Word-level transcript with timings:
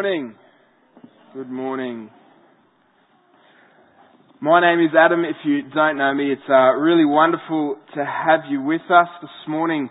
morning. 0.00 0.34
Good 1.34 1.50
morning. 1.50 2.08
My 4.40 4.60
name 4.60 4.78
is 4.86 4.94
Adam. 4.96 5.24
If 5.24 5.34
you 5.44 5.62
don't 5.74 5.98
know 5.98 6.14
me, 6.14 6.30
it's 6.30 6.48
uh, 6.48 6.70
really 6.78 7.04
wonderful 7.04 7.74
to 7.96 8.04
have 8.04 8.42
you 8.48 8.62
with 8.62 8.82
us 8.82 9.08
this 9.20 9.30
morning 9.48 9.90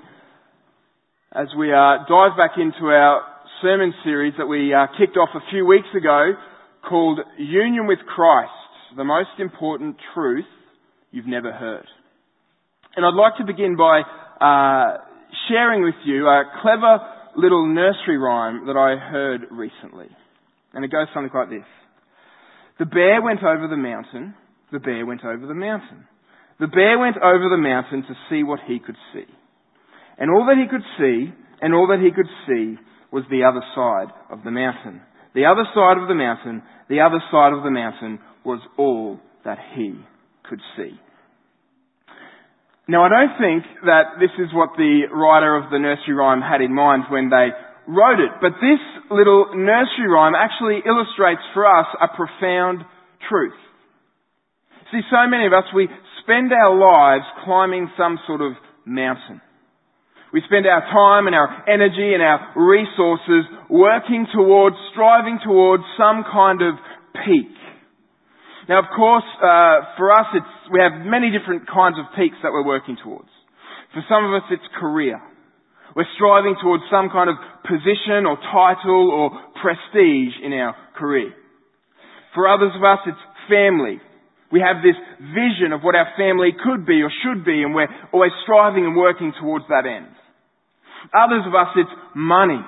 as 1.33 1.47
we 1.59 1.73
uh, 1.73 2.07
dive 2.07 2.37
back 2.37 2.51
into 2.55 2.87
our 2.87 3.21
sermon 3.61 3.93
series 4.05 4.33
that 4.37 4.45
we 4.45 4.73
uh, 4.73 4.87
kicked 4.97 5.17
off 5.17 5.27
a 5.35 5.43
few 5.51 5.65
weeks 5.65 5.89
ago 5.93 6.31
called 6.87 7.19
Union 7.37 7.85
with 7.85 7.99
Christ, 8.07 8.51
the 8.95 9.03
most 9.03 9.35
important 9.39 9.97
truth 10.13 10.45
you've 11.11 11.27
never 11.27 11.51
heard. 11.51 11.85
And 12.95 13.05
I'd 13.05 13.13
like 13.13 13.35
to 13.39 13.45
begin 13.45 13.75
by 13.75 14.03
uh, 14.39 14.99
sharing 15.49 15.83
with 15.83 15.95
you 16.05 16.27
a 16.27 16.45
clever 16.61 16.99
little 17.37 17.67
nursery 17.67 18.17
rhyme 18.17 18.65
that 18.65 18.75
I 18.75 18.97
heard 18.97 19.41
recently. 19.51 20.07
And 20.73 20.83
it 20.83 20.91
goes 20.91 21.07
something 21.13 21.31
like 21.33 21.49
this. 21.49 21.67
The 22.79 22.85
bear 22.85 23.21
went 23.21 23.43
over 23.43 23.67
the 23.69 23.77
mountain. 23.77 24.33
The 24.71 24.79
bear 24.79 25.05
went 25.05 25.23
over 25.23 25.45
the 25.47 25.53
mountain. 25.53 26.05
The 26.59 26.67
bear 26.67 26.99
went 26.99 27.17
over 27.17 27.49
the 27.49 27.61
mountain 27.61 28.01
to 28.03 28.15
see 28.29 28.43
what 28.43 28.59
he 28.67 28.79
could 28.79 28.97
see. 29.13 29.29
And 30.17 30.31
all 30.31 30.45
that 30.47 30.57
he 30.57 30.67
could 30.67 30.85
see, 30.97 31.31
and 31.61 31.73
all 31.73 31.87
that 31.87 32.01
he 32.03 32.11
could 32.11 32.29
see, 32.47 32.75
was 33.11 33.23
the 33.29 33.45
other 33.45 33.61
side 33.75 34.13
of 34.31 34.43
the 34.43 34.51
mountain. 34.51 35.01
The 35.35 35.45
other 35.45 35.63
side 35.73 36.01
of 36.01 36.07
the 36.07 36.15
mountain, 36.15 36.63
the 36.89 37.01
other 37.01 37.21
side 37.31 37.53
of 37.53 37.63
the 37.63 37.69
mountain 37.69 38.19
was 38.43 38.59
all 38.77 39.19
that 39.45 39.59
he 39.75 39.93
could 40.49 40.59
see. 40.75 40.99
Now, 42.87 43.03
I 43.03 43.09
don't 43.09 43.35
think 43.35 43.63
that 43.83 44.15
this 44.19 44.31
is 44.39 44.47
what 44.55 44.79
the 44.79 45.11
writer 45.11 45.59
of 45.59 45.69
the 45.69 45.79
nursery 45.79 46.15
rhyme 46.15 46.39
had 46.39 46.61
in 46.61 46.73
mind 46.73 47.03
when 47.11 47.27
they 47.27 47.51
wrote 47.83 48.23
it, 48.23 48.31
but 48.39 48.55
this 48.63 48.79
little 49.11 49.51
nursery 49.55 50.07
rhyme 50.07 50.35
actually 50.35 50.79
illustrates 50.87 51.43
for 51.53 51.67
us 51.67 51.87
a 51.99 52.07
profound 52.15 52.87
truth. 53.27 53.59
See, 54.91 55.03
so 55.11 55.27
many 55.27 55.47
of 55.47 55.51
us, 55.51 55.67
we 55.75 55.91
spend 56.23 56.51
our 56.55 56.71
lives 56.71 57.27
climbing 57.43 57.91
some 57.99 58.19
sort 58.25 58.39
of 58.39 58.55
mountain. 58.85 59.41
We 60.31 60.41
spend 60.47 60.67
our 60.67 60.83
time 60.87 61.27
and 61.27 61.35
our 61.35 61.67
energy 61.67 62.15
and 62.15 62.23
our 62.23 62.55
resources 62.55 63.47
working 63.69 64.27
towards, 64.33 64.75
striving 64.91 65.39
towards 65.43 65.83
some 65.99 66.23
kind 66.23 66.61
of 66.61 66.75
peak. 67.25 67.51
Now, 68.67 68.79
of 68.79 68.91
course, 68.95 69.27
uh, 69.39 69.95
for 69.95 70.11
us, 70.11 70.27
it's, 70.35 70.56
we 70.71 70.79
have 70.79 71.05
many 71.05 71.31
different 71.31 71.67
kinds 71.67 71.97
of 71.99 72.05
peaks 72.15 72.37
that 72.43 72.51
we're 72.51 72.65
working 72.65 72.97
towards. 73.03 73.29
For 73.93 74.03
some 74.09 74.25
of 74.25 74.31
us, 74.35 74.45
it's 74.51 74.67
career. 74.79 75.21
We're 75.95 76.09
striving 76.15 76.55
towards 76.61 76.83
some 76.91 77.09
kind 77.09 77.29
of 77.29 77.37
position 77.65 78.29
or 78.29 78.37
title 78.37 79.09
or 79.09 79.31
prestige 79.57 80.35
in 80.43 80.53
our 80.53 80.75
career. 80.95 81.33
For 82.35 82.47
others 82.47 82.71
of 82.75 82.83
us, 82.83 82.99
it's 83.07 83.23
family. 83.49 83.97
We 84.51 84.61
have 84.61 84.85
this 84.85 84.95
vision 85.33 85.73
of 85.73 85.81
what 85.81 85.95
our 85.95 86.07
family 86.15 86.53
could 86.53 86.85
be 86.85 87.01
or 87.01 87.11
should 87.25 87.43
be, 87.43 87.63
and 87.63 87.73
we're 87.73 87.89
always 88.13 88.31
striving 88.43 88.85
and 88.85 88.95
working 88.95 89.33
towards 89.41 89.65
that 89.69 89.89
end. 89.89 90.13
Others 91.11 91.43
of 91.47 91.55
us, 91.55 91.71
it's 91.75 91.95
money. 92.15 92.61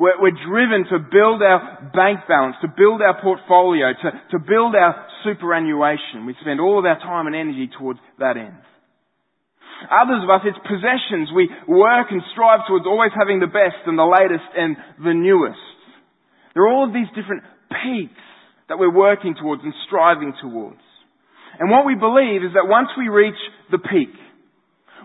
We're, 0.00 0.16
we're 0.16 0.40
driven 0.48 0.88
to 0.88 0.98
build 1.12 1.44
our 1.44 1.92
bank 1.92 2.24
balance, 2.24 2.56
to 2.64 2.72
build 2.72 3.04
our 3.04 3.20
portfolio, 3.20 3.92
to, 3.92 4.08
to 4.32 4.38
build 4.40 4.72
our 4.72 4.96
superannuation. 5.28 6.24
We 6.24 6.32
spend 6.40 6.56
all 6.56 6.80
of 6.80 6.88
our 6.88 6.96
time 6.96 7.28
and 7.28 7.36
energy 7.36 7.68
towards 7.68 8.00
that 8.16 8.40
end. 8.40 8.56
Others 9.92 10.24
of 10.24 10.30
us, 10.32 10.40
it's 10.48 10.60
possessions. 10.64 11.28
We 11.36 11.52
work 11.68 12.08
and 12.08 12.24
strive 12.32 12.64
towards 12.64 12.88
always 12.88 13.12
having 13.12 13.44
the 13.44 13.52
best 13.52 13.84
and 13.84 14.00
the 14.00 14.08
latest 14.08 14.48
and 14.56 14.76
the 15.04 15.12
newest. 15.12 15.60
There 16.56 16.64
are 16.64 16.72
all 16.72 16.88
of 16.88 16.96
these 16.96 17.08
different 17.12 17.44
peaks 17.68 18.24
that 18.72 18.80
we're 18.80 18.92
working 18.92 19.36
towards 19.36 19.60
and 19.64 19.76
striving 19.84 20.32
towards. 20.40 20.80
And 21.60 21.68
what 21.68 21.84
we 21.84 21.94
believe 21.94 22.40
is 22.40 22.56
that 22.56 22.64
once 22.64 22.88
we 22.96 23.12
reach 23.12 23.36
the 23.70 23.78
peak, 23.78 24.16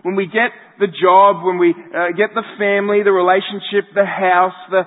when 0.06 0.14
we 0.14 0.26
get 0.26 0.54
the 0.78 0.86
job, 0.86 1.44
when 1.44 1.58
we 1.58 1.70
uh, 1.74 2.14
get 2.16 2.30
the 2.32 2.46
family, 2.62 3.02
the 3.02 3.10
relationship, 3.10 3.90
the 3.92 4.06
house, 4.06 4.54
the 4.70 4.82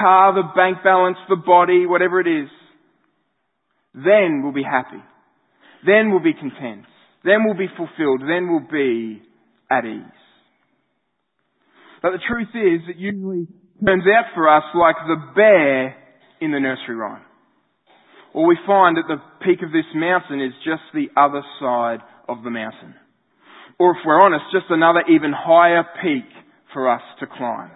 car, 0.00 0.32
the 0.32 0.48
bank 0.56 0.78
balance, 0.82 1.18
the 1.28 1.36
body, 1.36 1.84
whatever 1.84 2.22
it 2.22 2.26
is, 2.26 2.48
then 3.92 4.40
we'll 4.42 4.54
be 4.56 4.62
happy. 4.62 5.04
Then 5.84 6.10
we'll 6.10 6.24
be 6.24 6.32
content. 6.32 6.86
Then 7.22 7.44
we'll 7.44 7.58
be 7.58 7.68
fulfilled. 7.76 8.22
Then 8.22 8.48
we'll 8.48 8.64
be 8.64 9.20
at 9.70 9.84
ease. 9.84 10.20
But 12.00 12.12
the 12.12 12.24
truth 12.26 12.56
is, 12.56 12.88
it 12.88 12.96
usually 12.96 13.48
turns 13.84 14.04
out 14.08 14.32
for 14.34 14.48
us 14.48 14.64
like 14.74 14.96
the 15.06 15.20
bear 15.36 15.96
in 16.40 16.50
the 16.50 16.60
nursery 16.60 16.96
rhyme. 16.96 17.20
Or 18.32 18.48
we 18.48 18.56
find 18.66 18.96
that 18.96 19.04
the 19.06 19.20
peak 19.44 19.60
of 19.62 19.70
this 19.70 19.84
mountain 19.94 20.40
is 20.40 20.54
just 20.64 20.80
the 20.94 21.12
other 21.14 21.42
side 21.60 22.00
of 22.26 22.42
the 22.42 22.48
mountain 22.48 22.94
or 23.78 23.92
if 23.92 23.98
we're 24.04 24.20
honest, 24.20 24.44
just 24.52 24.66
another 24.70 25.02
even 25.08 25.32
higher 25.32 25.84
peak 26.02 26.28
for 26.72 26.90
us 26.90 27.02
to 27.20 27.26
climb. 27.26 27.70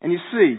And 0.00 0.12
you 0.12 0.18
see, 0.32 0.56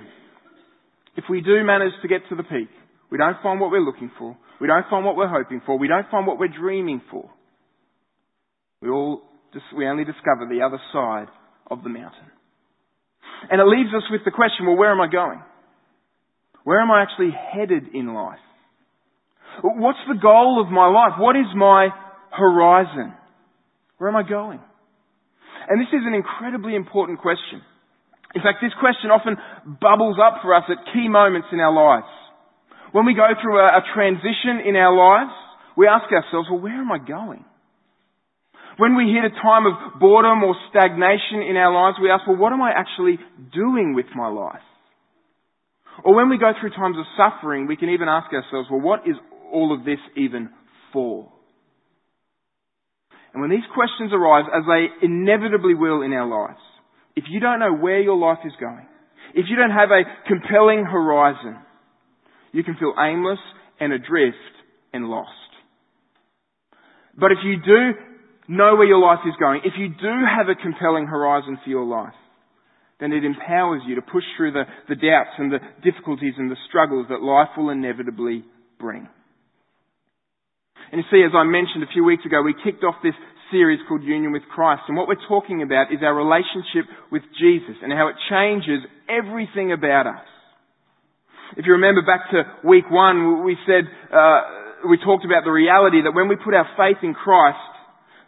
if 1.17 1.25
we 1.29 1.41
do 1.41 1.63
manage 1.63 1.93
to 2.01 2.07
get 2.07 2.21
to 2.29 2.35
the 2.35 2.43
peak, 2.43 2.69
we 3.11 3.17
don't 3.17 3.37
find 3.43 3.59
what 3.59 3.71
we're 3.71 3.85
looking 3.85 4.11
for, 4.17 4.35
we 4.59 4.67
don't 4.67 4.85
find 4.89 5.05
what 5.05 5.15
we're 5.15 5.27
hoping 5.27 5.61
for, 5.65 5.77
we 5.77 5.87
don't 5.87 6.09
find 6.09 6.25
what 6.25 6.39
we're 6.39 6.47
dreaming 6.47 7.01
for. 7.11 7.29
We 8.81 8.89
all 8.89 9.21
just, 9.53 9.65
we 9.75 9.87
only 9.87 10.03
discover 10.03 10.47
the 10.49 10.61
other 10.65 10.79
side 10.91 11.27
of 11.69 11.83
the 11.83 11.89
mountain. 11.89 12.31
And 13.49 13.61
it 13.61 13.65
leaves 13.65 13.89
us 13.95 14.03
with 14.09 14.21
the 14.25 14.31
question, 14.31 14.65
well, 14.65 14.75
where 14.75 14.91
am 14.91 15.01
I 15.01 15.07
going? 15.07 15.41
Where 16.63 16.79
am 16.79 16.89
I 16.89 17.03
actually 17.03 17.29
headed 17.53 17.93
in 17.93 18.13
life? 18.13 18.39
What's 19.63 19.99
the 20.07 20.19
goal 20.19 20.61
of 20.61 20.71
my 20.71 20.87
life? 20.87 21.19
What 21.19 21.35
is 21.35 21.47
my 21.55 21.89
horizon? 22.31 23.13
Where 23.97 24.09
am 24.09 24.15
I 24.15 24.27
going? 24.27 24.59
And 25.69 25.81
this 25.81 25.89
is 25.89 26.03
an 26.05 26.13
incredibly 26.13 26.75
important 26.75 27.19
question. 27.19 27.61
In 28.35 28.41
fact, 28.41 28.59
this 28.61 28.73
question 28.79 29.09
often 29.09 29.37
bubbles 29.79 30.17
up 30.19 30.43
for 30.43 30.53
us 30.53 30.67
at 30.67 30.93
key 30.93 31.07
moments 31.07 31.47
in 31.51 31.59
our 31.59 31.71
lives. 31.71 32.11
When 32.91 33.05
we 33.05 33.15
go 33.15 33.27
through 33.41 33.59
a, 33.59 33.79
a 33.79 33.83
transition 33.95 34.59
in 34.67 34.75
our 34.75 34.93
lives, 34.93 35.31
we 35.77 35.87
ask 35.87 36.11
ourselves, 36.11 36.47
well, 36.51 36.59
where 36.59 36.75
am 36.75 36.91
I 36.91 36.99
going? 36.99 37.45
When 38.77 38.97
we 38.97 39.07
hit 39.07 39.23
a 39.23 39.33
time 39.41 39.65
of 39.65 39.99
boredom 39.99 40.43
or 40.43 40.55
stagnation 40.69 41.41
in 41.47 41.55
our 41.55 41.71
lives, 41.71 41.97
we 42.01 42.11
ask, 42.11 42.27
well, 42.27 42.35
what 42.35 42.51
am 42.51 42.61
I 42.61 42.71
actually 42.75 43.17
doing 43.53 43.95
with 43.95 44.07
my 44.13 44.27
life? 44.27 44.63
Or 46.03 46.13
when 46.13 46.29
we 46.29 46.37
go 46.37 46.51
through 46.59 46.71
times 46.71 46.97
of 46.99 47.05
suffering, 47.15 47.67
we 47.67 47.77
can 47.77 47.89
even 47.89 48.09
ask 48.09 48.27
ourselves, 48.33 48.67
well, 48.69 48.81
what 48.81 49.07
is 49.07 49.15
all 49.51 49.73
of 49.73 49.85
this 49.85 49.99
even 50.15 50.49
for? 50.93 51.31
And 53.33 53.41
when 53.41 53.49
these 53.49 53.67
questions 53.73 54.11
arise, 54.13 54.45
as 54.55 54.63
they 54.65 55.05
inevitably 55.05 55.73
will 55.73 56.01
in 56.01 56.13
our 56.13 56.27
lives, 56.27 56.61
if 57.15 57.25
you 57.29 57.39
don't 57.39 57.59
know 57.59 57.73
where 57.73 57.99
your 57.99 58.17
life 58.17 58.39
is 58.45 58.53
going, 58.59 58.87
if 59.33 59.45
you 59.49 59.57
don't 59.57 59.71
have 59.71 59.89
a 59.91 60.03
compelling 60.27 60.85
horizon, 60.85 61.57
you 62.53 62.63
can 62.63 62.77
feel 62.77 62.93
aimless 62.97 63.39
and 63.79 63.91
adrift 63.91 64.37
and 64.93 65.07
lost. 65.07 65.29
But 67.17 67.33
if 67.33 67.39
you 67.43 67.57
do 67.57 67.99
know 68.47 68.75
where 68.75 68.87
your 68.87 68.99
life 68.99 69.19
is 69.27 69.33
going, 69.39 69.61
if 69.65 69.73
you 69.77 69.89
do 69.89 70.13
have 70.23 70.47
a 70.47 70.55
compelling 70.55 71.07
horizon 71.07 71.57
for 71.63 71.69
your 71.69 71.85
life, 71.85 72.13
then 72.99 73.11
it 73.11 73.25
empowers 73.25 73.81
you 73.85 73.95
to 73.95 74.01
push 74.01 74.23
through 74.37 74.53
the, 74.53 74.63
the 74.87 74.95
doubts 74.95 75.35
and 75.37 75.51
the 75.51 75.59
difficulties 75.83 76.33
and 76.37 76.49
the 76.49 76.55
struggles 76.69 77.07
that 77.09 77.21
life 77.21 77.49
will 77.57 77.69
inevitably 77.69 78.45
bring. 78.79 79.09
And 80.91 81.01
you 81.01 81.05
see, 81.09 81.23
as 81.25 81.33
I 81.33 81.43
mentioned 81.43 81.83
a 81.83 81.91
few 81.91 82.03
weeks 82.03 82.25
ago, 82.25 82.41
we 82.41 82.53
kicked 82.63 82.83
off 82.83 82.95
this 83.01 83.17
series 83.51 83.79
called 83.87 84.03
Union 84.03 84.31
with 84.31 84.43
Christ. 84.53 84.83
And 84.87 84.97
what 84.97 85.07
we're 85.07 85.21
talking 85.27 85.61
about 85.61 85.93
is 85.93 85.99
our 86.01 86.15
relationship 86.15 86.89
with 87.11 87.23
Jesus 87.39 87.77
and 87.81 87.91
how 87.91 88.09
it 88.09 88.15
changes 88.29 88.85
everything 89.09 89.71
about 89.71 90.07
us. 90.07 90.25
If 91.57 91.65
you 91.65 91.73
remember 91.73 92.01
back 92.01 92.29
to 92.31 92.67
week 92.67 92.89
one, 92.89 93.45
we 93.45 93.55
said, 93.65 93.85
uh, 94.11 94.89
we 94.89 94.97
talked 94.97 95.25
about 95.25 95.45
the 95.45 95.53
reality 95.53 96.01
that 96.03 96.13
when 96.13 96.27
we 96.27 96.35
put 96.35 96.53
our 96.53 96.67
faith 96.75 96.97
in 97.03 97.13
Christ, 97.13 97.57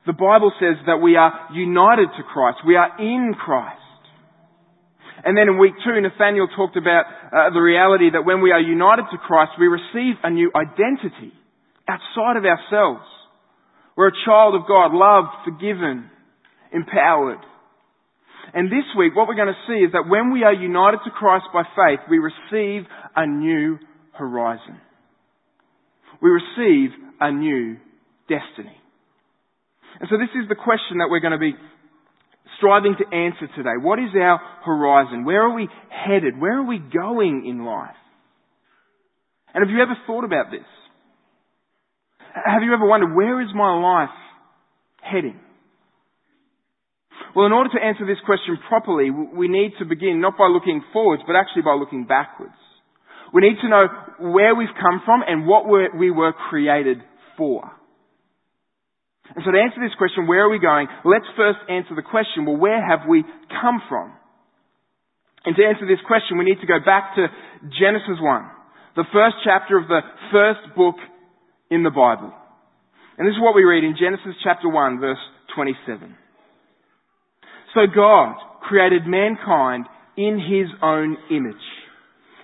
the 0.06 0.14
Bible 0.14 0.52
says 0.60 0.78
that 0.86 0.98
we 1.02 1.16
are 1.18 1.50
united 1.52 2.08
to 2.16 2.24
Christ. 2.24 2.60
We 2.66 2.76
are 2.76 2.96
in 3.00 3.34
Christ. 3.34 3.82
And 5.26 5.36
then 5.36 5.50
in 5.50 5.58
week 5.58 5.74
two, 5.84 6.00
Nathaniel 6.00 6.48
talked 6.56 6.78
about 6.78 7.06
uh, 7.10 7.50
the 7.52 7.60
reality 7.60 8.12
that 8.14 8.24
when 8.24 8.42
we 8.42 8.52
are 8.52 8.62
united 8.62 9.06
to 9.12 9.18
Christ, 9.18 9.60
we 9.60 9.68
receive 9.68 10.16
a 10.24 10.30
new 10.30 10.52
identity 10.56 11.34
outside 11.88 12.38
of 12.38 12.46
ourselves. 12.46 13.06
We're 13.96 14.10
a 14.10 14.26
child 14.26 14.56
of 14.56 14.68
God, 14.68 14.94
loved, 14.94 15.30
forgiven, 15.46 16.10
empowered. 16.72 17.40
And 18.54 18.68
this 18.68 18.86
week, 18.98 19.16
what 19.16 19.28
we're 19.28 19.36
going 19.36 19.54
to 19.54 19.68
see 19.68 19.84
is 19.84 19.92
that 19.94 20.08
when 20.08 20.32
we 20.32 20.44
are 20.44 20.54
united 20.54 21.00
to 21.06 21.12
Christ 21.12 21.46
by 21.54 21.64
faith, 21.76 22.00
we 22.10 22.20
receive 22.20 22.88
a 23.16 23.26
new 23.26 23.78
horizon. 24.14 24.80
We 26.22 26.30
receive 26.30 26.92
a 27.20 27.32
new 27.32 27.78
destiny. 28.30 28.78
And 30.00 30.08
so 30.10 30.18
this 30.18 30.30
is 30.42 30.48
the 30.48 30.56
question 30.56 31.00
that 31.00 31.10
we're 31.10 31.20
going 31.20 31.38
to 31.38 31.40
be 31.40 31.56
striving 32.58 32.96
to 32.98 33.16
answer 33.16 33.48
today. 33.56 33.78
What 33.82 34.00
is 34.00 34.10
our 34.16 34.40
horizon? 34.64 35.26
Where 35.26 35.42
are 35.42 35.54
we 35.54 35.68
headed? 35.90 36.40
Where 36.40 36.60
are 36.60 36.66
we 36.66 36.80
going 36.80 37.46
in 37.48 37.66
life? 37.66 37.98
And 39.54 39.64
have 39.66 39.74
you 39.74 39.82
ever 39.82 39.98
thought 40.06 40.24
about 40.24 40.52
this? 40.52 40.66
Have 42.46 42.64
you 42.64 42.74
ever 42.74 42.86
wondered, 42.86 43.16
where 43.16 43.42
is 43.42 43.50
my 43.56 43.74
life 43.74 44.16
heading? 45.02 45.40
Well, 47.36 47.46
in 47.46 47.52
order 47.52 47.70
to 47.74 47.84
answer 47.84 48.06
this 48.06 48.18
question 48.26 48.58
properly, 48.68 49.10
we 49.12 49.48
need 49.48 49.74
to 49.80 49.86
begin 49.86 50.22
not 50.22 50.38
by 50.38 50.48
looking 50.48 50.84
forwards, 50.94 51.24
but 51.26 51.36
actually 51.36 51.62
by 51.62 51.74
looking 51.74 52.06
backwards. 52.06 52.58
We 53.34 53.42
need 53.42 53.58
to 53.62 53.70
know 53.70 53.88
where 54.34 54.56
we've 54.56 54.74
come 54.80 55.02
from 55.06 55.22
and 55.28 55.46
what 55.46 55.66
we 55.68 56.12
were 56.12 56.34
created 56.50 56.98
for. 57.38 57.72
And 59.36 59.44
so 59.44 59.52
to 59.52 59.60
answer 59.60 59.84
this 59.84 59.94
question, 59.98 60.26
where 60.26 60.48
are 60.48 60.50
we 60.50 60.60
going? 60.60 60.88
Let's 61.04 61.28
first 61.36 61.60
answer 61.70 61.94
the 61.96 62.02
question, 62.02 62.46
well, 62.46 62.58
where 62.58 62.80
have 62.80 63.08
we 63.10 63.24
come 63.62 63.82
from? 63.90 64.14
And 65.46 65.56
to 65.56 65.64
answer 65.64 65.86
this 65.86 66.02
question, 66.08 66.38
we 66.38 66.46
need 66.46 66.62
to 66.62 66.68
go 66.68 66.80
back 66.84 67.16
to 67.16 67.28
Genesis 67.76 68.18
1, 68.20 68.24
the 68.96 69.06
first 69.14 69.36
chapter 69.44 69.78
of 69.78 69.88
the 69.88 70.02
first 70.32 70.76
book 70.76 70.96
in 71.70 71.84
the 71.84 71.90
Bible. 71.90 72.34
And 73.18 73.28
this 73.28 73.34
is 73.34 73.42
what 73.42 73.56
we 73.56 73.64
read 73.64 73.84
in 73.84 73.96
Genesis 74.00 74.36
chapter 74.44 74.70
1 74.70 75.00
verse 75.00 75.18
27. 75.56 76.16
So 77.74 77.82
God 77.94 78.36
created 78.62 79.04
mankind 79.06 79.86
in 80.16 80.40
His 80.40 80.68
own 80.82 81.18
image. 81.32 81.56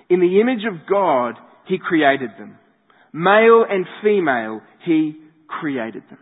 In 0.10 0.20
the 0.20 0.42
image 0.42 0.64
of 0.70 0.88
God, 0.90 1.36
He 1.68 1.78
created 1.78 2.32
them. 2.38 2.58
Male 3.14 3.66
and 3.70 3.86
female, 4.04 4.62
He 4.86 5.16
created 5.48 6.04
them. 6.10 6.20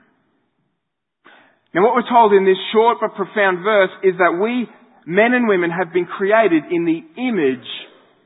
Now 1.74 1.84
what 1.84 1.96
we're 1.96 2.10
told 2.10 2.34
in 2.34 2.46
this 2.46 2.60
short 2.74 2.98
but 3.00 3.16
profound 3.16 3.64
verse 3.64 3.92
is 4.04 4.16
that 4.18 4.38
we, 4.42 4.68
men 5.06 5.34
and 5.34 5.48
women, 5.48 5.72
have 5.72 5.94
been 5.94 6.06
created 6.06 6.64
in 6.70 6.86
the 6.86 7.02
image 7.22 7.68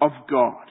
of 0.01 0.11
God. 0.29 0.65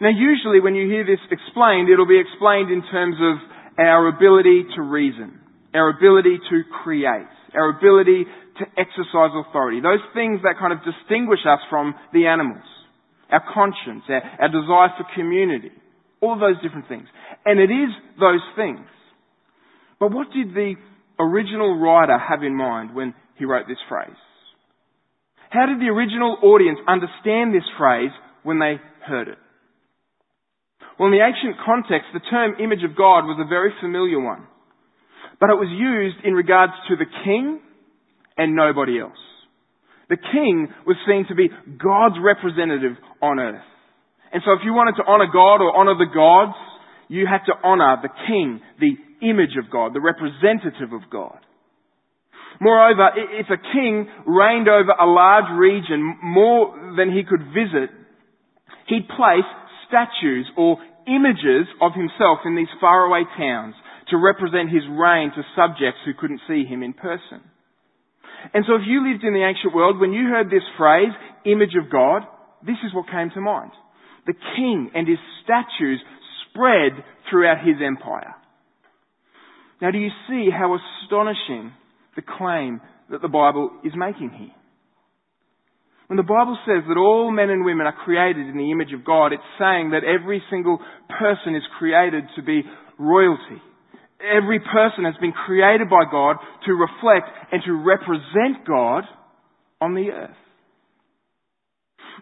Now 0.00 0.10
usually 0.10 0.60
when 0.60 0.74
you 0.74 0.88
hear 0.88 1.04
this 1.04 1.22
explained, 1.30 1.88
it'll 1.88 2.06
be 2.06 2.20
explained 2.20 2.70
in 2.70 2.82
terms 2.90 3.16
of 3.20 3.36
our 3.78 4.08
ability 4.08 4.64
to 4.76 4.82
reason, 4.82 5.40
our 5.74 5.90
ability 5.90 6.38
to 6.50 6.62
create, 6.82 7.30
our 7.54 7.70
ability 7.76 8.24
to 8.58 8.64
exercise 8.78 9.34
authority. 9.34 9.80
Those 9.80 10.02
things 10.14 10.40
that 10.42 10.58
kind 10.58 10.72
of 10.72 10.78
distinguish 10.82 11.40
us 11.46 11.60
from 11.70 11.94
the 12.12 12.26
animals. 12.26 12.62
Our 13.30 13.42
conscience, 13.52 14.04
our, 14.08 14.22
our 14.40 14.48
desire 14.48 14.94
for 14.98 15.06
community. 15.14 15.72
All 16.20 16.34
of 16.34 16.40
those 16.40 16.60
different 16.62 16.88
things. 16.88 17.06
And 17.44 17.58
it 17.58 17.70
is 17.70 17.90
those 18.18 18.42
things. 18.56 18.86
But 19.98 20.12
what 20.12 20.28
did 20.32 20.54
the 20.54 20.74
original 21.18 21.78
writer 21.78 22.18
have 22.18 22.42
in 22.42 22.54
mind 22.54 22.94
when 22.94 23.14
he 23.36 23.44
wrote 23.44 23.66
this 23.66 23.78
phrase? 23.88 24.16
How 25.50 25.66
did 25.66 25.80
the 25.80 25.90
original 25.90 26.36
audience 26.42 26.78
understand 26.86 27.54
this 27.54 27.66
phrase 27.78 28.10
when 28.42 28.58
they 28.58 28.76
heard 29.06 29.28
it? 29.28 29.38
Well, 30.98 31.10
in 31.10 31.14
the 31.14 31.24
ancient 31.24 31.58
context, 31.64 32.14
the 32.14 32.22
term 32.30 32.54
image 32.62 32.84
of 32.84 32.96
God 32.96 33.26
was 33.26 33.38
a 33.42 33.48
very 33.48 33.72
familiar 33.80 34.20
one. 34.20 34.46
But 35.40 35.50
it 35.50 35.58
was 35.58 35.68
used 35.68 36.24
in 36.24 36.34
regards 36.34 36.72
to 36.88 36.96
the 36.96 37.10
king 37.24 37.60
and 38.36 38.54
nobody 38.54 39.00
else. 39.00 39.18
The 40.08 40.16
king 40.16 40.68
was 40.86 40.96
seen 41.06 41.26
to 41.28 41.34
be 41.34 41.48
God's 41.48 42.16
representative 42.22 42.96
on 43.20 43.38
earth. 43.40 43.64
And 44.32 44.42
so 44.44 44.52
if 44.52 44.60
you 44.64 44.74
wanted 44.74 44.96
to 45.02 45.06
honor 45.06 45.26
God 45.32 45.62
or 45.62 45.74
honor 45.74 45.94
the 45.94 46.10
gods, 46.12 46.58
you 47.08 47.26
had 47.26 47.44
to 47.46 47.54
honor 47.62 47.98
the 48.02 48.12
king, 48.26 48.60
the 48.78 48.94
image 49.26 49.56
of 49.58 49.70
God, 49.70 49.94
the 49.94 50.00
representative 50.00 50.92
of 50.92 51.10
God. 51.10 51.38
Moreover, 52.60 53.10
if 53.34 53.46
a 53.50 53.58
king 53.58 54.06
reigned 54.26 54.68
over 54.68 54.90
a 54.90 55.06
large 55.06 55.50
region 55.58 56.18
more 56.22 56.94
than 56.96 57.10
he 57.10 57.24
could 57.24 57.50
visit, 57.50 57.90
he'd 58.86 59.08
place 59.08 59.48
statues 59.86 60.50
or 60.56 60.78
images 61.06 61.68
of 61.80 61.92
himself 61.92 62.40
in 62.44 62.56
these 62.56 62.70
faraway 62.80 63.24
towns 63.36 63.74
to 64.08 64.16
represent 64.16 64.70
his 64.70 64.84
reign 64.88 65.32
to 65.34 65.42
subjects 65.56 66.00
who 66.04 66.14
couldn't 66.14 66.40
see 66.48 66.64
him 66.64 66.82
in 66.82 66.92
person. 66.92 67.40
And 68.52 68.64
so 68.68 68.76
if 68.76 68.82
you 68.86 69.00
lived 69.00 69.24
in 69.24 69.32
the 69.32 69.44
ancient 69.44 69.74
world, 69.74 69.98
when 69.98 70.12
you 70.12 70.28
heard 70.28 70.48
this 70.48 70.66
phrase, 70.76 71.12
image 71.46 71.74
of 71.80 71.90
God, 71.90 72.22
this 72.66 72.76
is 72.84 72.92
what 72.92 73.10
came 73.10 73.30
to 73.34 73.40
mind. 73.40 73.72
The 74.26 74.34
king 74.56 74.90
and 74.94 75.08
his 75.08 75.18
statues 75.42 76.00
spread 76.48 76.92
throughout 77.30 77.64
his 77.64 77.76
empire. 77.84 78.34
Now 79.80 79.90
do 79.90 79.98
you 79.98 80.10
see 80.28 80.48
how 80.50 80.76
astonishing 80.76 81.72
the 82.16 82.22
claim 82.22 82.80
that 83.10 83.22
the 83.22 83.28
Bible 83.28 83.70
is 83.84 83.92
making 83.96 84.30
here? 84.30 84.54
When 86.14 86.22
the 86.24 86.30
Bible 86.30 86.56
says 86.64 86.86
that 86.86 86.96
all 86.96 87.32
men 87.32 87.50
and 87.50 87.64
women 87.64 87.88
are 87.88 88.04
created 88.04 88.46
in 88.46 88.56
the 88.56 88.70
image 88.70 88.94
of 88.94 89.04
God, 89.04 89.32
it's 89.32 89.42
saying 89.58 89.90
that 89.90 90.06
every 90.06 90.40
single 90.48 90.78
person 91.18 91.56
is 91.56 91.62
created 91.76 92.22
to 92.36 92.42
be 92.42 92.62
royalty. 93.00 93.58
Every 94.22 94.60
person 94.60 95.10
has 95.10 95.16
been 95.20 95.32
created 95.32 95.90
by 95.90 96.04
God 96.08 96.36
to 96.66 96.72
reflect 96.72 97.26
and 97.50 97.60
to 97.66 97.72
represent 97.72 98.64
God 98.64 99.02
on 99.80 99.94
the 99.94 100.12
earth. 100.14 100.38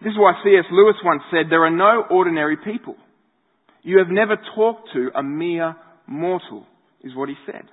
This 0.01 0.09
is 0.09 0.17
why 0.17 0.41
C.S. 0.43 0.65
Lewis 0.71 0.95
once 1.05 1.21
said, 1.29 1.51
there 1.51 1.63
are 1.63 1.69
no 1.69 2.01
ordinary 2.09 2.57
people. 2.57 2.95
You 3.83 3.99
have 3.99 4.09
never 4.09 4.37
talked 4.55 4.89
to 4.93 5.11
a 5.13 5.21
mere 5.21 5.75
mortal, 6.07 6.65
is 7.03 7.15
what 7.15 7.29
he 7.29 7.35
said. 7.45 7.69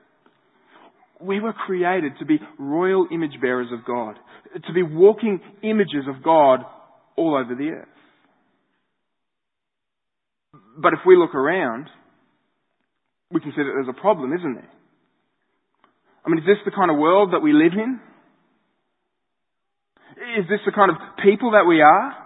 We 1.22 1.40
were 1.40 1.52
created 1.52 2.12
to 2.19 2.25
be 2.25 2.38
royal 2.58 3.06
image 3.12 3.40
bearers 3.40 3.69
of 3.72 3.84
God, 3.84 4.17
to 4.67 4.72
be 4.72 4.82
walking 4.82 5.40
images 5.62 6.05
of 6.08 6.22
God 6.22 6.61
all 7.17 7.37
over 7.37 7.55
the 7.55 7.70
earth. 7.70 7.88
But 10.78 10.94
if 10.94 11.00
we 11.06 11.17
look 11.17 11.34
around, 11.34 11.88
we 13.31 13.40
can 13.40 13.50
see 13.50 13.62
that 13.62 13.72
there's 13.75 13.88
a 13.88 14.00
problem, 14.00 14.32
isn't 14.32 14.55
there? 14.55 14.70
I 16.25 16.28
mean, 16.28 16.38
is 16.38 16.46
this 16.46 16.58
the 16.64 16.70
kind 16.70 16.90
of 16.90 16.99
world 16.99 17.32
that 17.32 17.40
we 17.40 17.52
live 17.52 17.73
in? 17.73 18.00
Is 20.38 20.49
this 20.49 20.61
the 20.66 20.73
kind 20.73 20.90
of 20.90 20.96
people 21.23 21.52
that 21.52 21.66
we 21.66 21.81
are? 21.81 22.16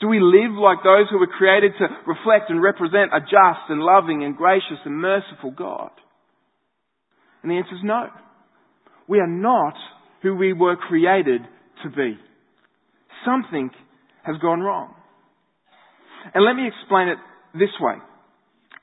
Do 0.00 0.08
we 0.08 0.20
live 0.20 0.52
like 0.52 0.78
those 0.84 1.06
who 1.10 1.18
were 1.18 1.26
created 1.26 1.72
to 1.78 1.86
reflect 2.06 2.50
and 2.50 2.62
represent 2.62 3.12
a 3.12 3.20
just 3.20 3.68
and 3.68 3.80
loving 3.80 4.24
and 4.24 4.36
gracious 4.36 4.78
and 4.84 4.96
merciful 4.96 5.50
God? 5.50 5.90
And 7.44 7.52
the 7.52 7.56
answer 7.56 7.74
is 7.74 7.84
no. 7.84 8.08
We 9.06 9.20
are 9.20 9.28
not 9.28 9.74
who 10.22 10.34
we 10.34 10.54
were 10.54 10.76
created 10.76 11.42
to 11.82 11.90
be. 11.90 12.16
Something 13.26 13.68
has 14.22 14.36
gone 14.40 14.60
wrong. 14.60 14.94
And 16.32 16.42
let 16.42 16.56
me 16.56 16.66
explain 16.66 17.08
it 17.08 17.18
this 17.52 17.68
way. 17.78 17.96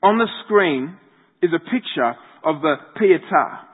On 0.00 0.16
the 0.16 0.28
screen 0.44 0.96
is 1.42 1.50
a 1.52 1.58
picture 1.58 2.14
of 2.44 2.62
the 2.62 2.76
Pietà. 2.96 3.66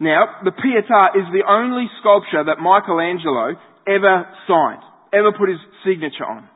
Now, 0.00 0.42
the 0.42 0.50
Pietà 0.50 1.14
is 1.14 1.30
the 1.32 1.46
only 1.48 1.86
sculpture 2.00 2.42
that 2.42 2.58
Michelangelo 2.58 3.54
ever 3.86 4.26
signed, 4.48 4.82
ever 5.14 5.30
put 5.30 5.48
his 5.48 5.60
signature 5.86 6.26
on. 6.26 6.48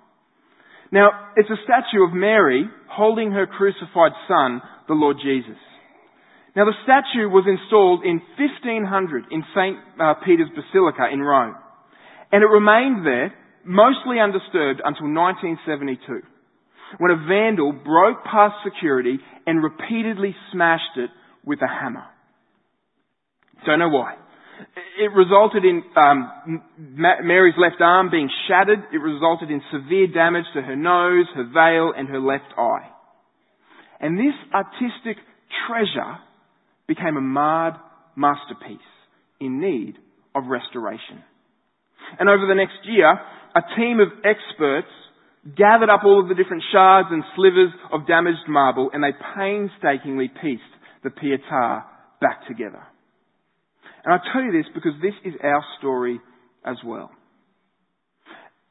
Now, 0.90 1.30
it's 1.36 1.50
a 1.50 1.62
statue 1.62 2.02
of 2.02 2.12
Mary 2.12 2.64
holding 2.90 3.30
her 3.30 3.46
crucified 3.46 4.12
son, 4.26 4.62
the 4.88 4.94
Lord 4.94 5.18
Jesus. 5.22 5.58
Now 6.56 6.64
the 6.64 6.72
statue 6.84 7.28
was 7.28 7.44
installed 7.44 8.00
in 8.02 8.22
1500 8.40 9.24
in 9.30 9.44
St. 9.52 9.76
Uh, 10.00 10.14
Peter's 10.24 10.48
Basilica 10.56 11.04
in 11.12 11.20
Rome. 11.20 11.54
And 12.32 12.42
it 12.42 12.48
remained 12.48 13.04
there, 13.04 13.34
mostly 13.62 14.18
undisturbed 14.18 14.80
until 14.80 15.12
1972, 15.12 16.24
when 16.96 17.10
a 17.12 17.20
vandal 17.28 17.72
broke 17.72 18.24
past 18.24 18.54
security 18.64 19.18
and 19.46 19.62
repeatedly 19.62 20.34
smashed 20.50 20.96
it 20.96 21.10
with 21.44 21.60
a 21.60 21.68
hammer. 21.68 22.08
Don't 23.66 23.78
know 23.78 23.90
why. 23.90 24.14
It 24.98 25.12
resulted 25.12 25.62
in 25.64 25.82
um, 25.94 26.62
Mary's 26.96 27.54
left 27.58 27.82
arm 27.82 28.10
being 28.10 28.30
shattered. 28.48 28.80
It 28.94 28.98
resulted 28.98 29.50
in 29.50 29.60
severe 29.70 30.06
damage 30.06 30.46
to 30.54 30.62
her 30.62 30.76
nose, 30.76 31.26
her 31.34 31.44
veil, 31.44 31.92
and 31.94 32.08
her 32.08 32.20
left 32.20 32.56
eye. 32.56 32.88
And 34.00 34.18
this 34.18 34.34
artistic 34.54 35.18
treasure 35.68 36.16
became 36.86 37.16
a 37.16 37.20
marred 37.20 37.74
masterpiece 38.16 38.78
in 39.40 39.60
need 39.60 39.94
of 40.34 40.44
restoration. 40.46 41.22
And 42.18 42.28
over 42.28 42.46
the 42.46 42.54
next 42.54 42.78
year, 42.84 43.10
a 43.10 43.62
team 43.76 44.00
of 44.00 44.08
experts 44.24 44.92
gathered 45.56 45.90
up 45.90 46.02
all 46.04 46.20
of 46.20 46.28
the 46.28 46.34
different 46.34 46.62
shards 46.72 47.08
and 47.10 47.22
slivers 47.34 47.72
of 47.92 48.06
damaged 48.06 48.48
marble 48.48 48.90
and 48.92 49.02
they 49.02 49.14
painstakingly 49.34 50.28
pieced 50.28 50.62
the 51.04 51.10
Pietà 51.10 51.84
back 52.20 52.46
together. 52.48 52.82
And 54.04 54.14
I 54.14 54.18
tell 54.32 54.42
you 54.42 54.52
this 54.52 54.70
because 54.74 54.94
this 55.02 55.14
is 55.24 55.34
our 55.42 55.64
story 55.78 56.20
as 56.64 56.76
well. 56.84 57.10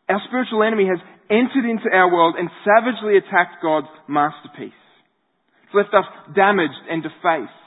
Our 0.07 0.21
spiritual 0.27 0.63
enemy 0.63 0.85
has 0.87 0.99
entered 1.29 1.67
into 1.67 1.89
our 1.91 2.11
world 2.11 2.35
and 2.37 2.49
savagely 2.63 3.17
attacked 3.17 3.61
God's 3.61 3.87
masterpiece. 4.07 4.77
It's 5.65 5.73
left 5.73 5.93
us 5.93 6.05
damaged 6.35 6.77
and 6.89 7.01
defaced. 7.01 7.64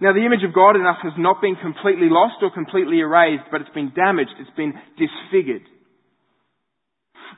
Now 0.00 0.12
the 0.12 0.24
image 0.24 0.44
of 0.44 0.52
God 0.52 0.76
in 0.76 0.84
us 0.84 1.00
has 1.02 1.16
not 1.16 1.40
been 1.40 1.56
completely 1.56 2.12
lost 2.12 2.42
or 2.42 2.50
completely 2.52 3.00
erased, 3.00 3.48
but 3.50 3.60
it's 3.60 3.72
been 3.72 3.92
damaged, 3.96 4.36
it's 4.38 4.56
been 4.56 4.74
disfigured. 5.00 5.64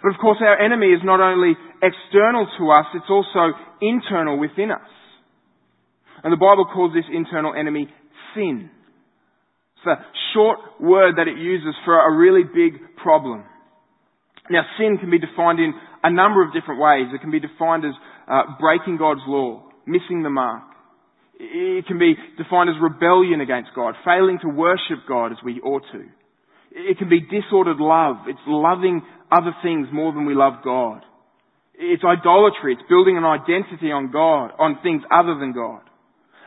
But 0.03 0.15
of 0.15 0.21
course 0.21 0.38
our 0.41 0.59
enemy 0.59 0.88
is 0.88 1.03
not 1.05 1.21
only 1.21 1.55
external 1.83 2.47
to 2.59 2.71
us, 2.71 2.87
it's 2.95 3.11
also 3.11 3.55
internal 3.81 4.38
within 4.38 4.71
us. 4.71 4.91
And 6.23 6.33
the 6.33 6.41
Bible 6.41 6.67
calls 6.67 6.93
this 6.95 7.07
internal 7.12 7.55
enemy 7.55 7.87
sin. 8.35 8.71
It's 9.79 9.87
a 9.87 10.03
short 10.35 10.59
word 10.81 11.17
that 11.17 11.29
it 11.29 11.38
uses 11.38 11.75
for 11.85 11.95
a 11.95 12.17
really 12.17 12.43
big 12.43 12.97
problem. 12.97 13.45
Now 14.50 14.62
sin 14.79 14.99
can 14.99 15.11
be 15.11 15.19
defined 15.19 15.61
in 15.61 15.75
a 16.03 16.11
number 16.11 16.43
of 16.45 16.53
different 16.53 16.81
ways. 16.81 17.07
It 17.15 17.21
can 17.21 17.31
be 17.31 17.41
defined 17.41 17.85
as 17.85 17.95
uh, 18.27 18.43
breaking 18.59 18.97
God's 18.99 19.21
law, 19.27 19.71
missing 19.87 20.23
the 20.23 20.31
mark. 20.31 20.65
It 21.38 21.87
can 21.87 21.99
be 21.99 22.14
defined 22.37 22.68
as 22.68 22.76
rebellion 22.83 23.40
against 23.40 23.71
God, 23.75 23.95
failing 24.04 24.38
to 24.42 24.49
worship 24.49 25.07
God 25.09 25.30
as 25.33 25.38
we 25.45 25.61
ought 25.61 25.85
to. 25.92 26.04
It 26.73 26.99
can 26.99 27.09
be 27.09 27.21
disordered 27.21 27.78
love. 27.78 28.16
It's 28.26 28.38
loving 28.47 29.02
other 29.30 29.54
things 29.62 29.88
more 29.92 30.12
than 30.12 30.26
we 30.26 30.35
love 30.35 30.54
God. 30.64 31.02
It's 31.75 32.02
idolatry. 32.04 32.73
It's 32.73 32.88
building 32.88 33.16
an 33.16 33.25
identity 33.25 33.92
on 33.92 34.11
God, 34.11 34.50
on 34.59 34.78
things 34.83 35.02
other 35.12 35.38
than 35.38 35.52
God. 35.52 35.83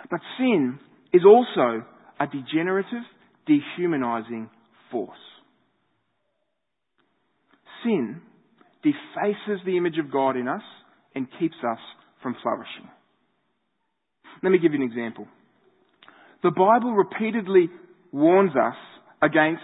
But 0.09 0.19
sin 0.37 0.77
is 1.13 1.21
also 1.25 1.85
a 2.19 2.27
degenerative, 2.27 3.03
dehumanizing 3.47 4.49
force. 4.91 5.17
Sin 7.83 8.21
defaces 8.83 9.61
the 9.65 9.77
image 9.77 9.97
of 9.97 10.11
God 10.11 10.35
in 10.35 10.49
us 10.49 10.61
and 11.15 11.27
keeps 11.39 11.55
us 11.63 11.79
from 12.21 12.35
flourishing. 12.43 12.89
Let 14.43 14.49
me 14.51 14.59
give 14.59 14.73
you 14.73 14.81
an 14.81 14.89
example. 14.89 15.27
The 16.43 16.51
Bible 16.51 16.93
repeatedly 16.93 17.69
warns 18.11 18.51
us 18.51 18.75
against 19.21 19.61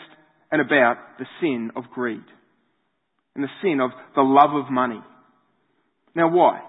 and 0.51 0.61
about 0.61 0.97
the 1.17 1.25
sin 1.41 1.71
of 1.75 1.85
greed 1.93 2.23
and 3.35 3.43
the 3.43 3.49
sin 3.61 3.79
of 3.81 3.91
the 4.15 4.21
love 4.21 4.53
of 4.53 4.71
money. 4.71 5.01
Now 6.15 6.29
why? 6.29 6.61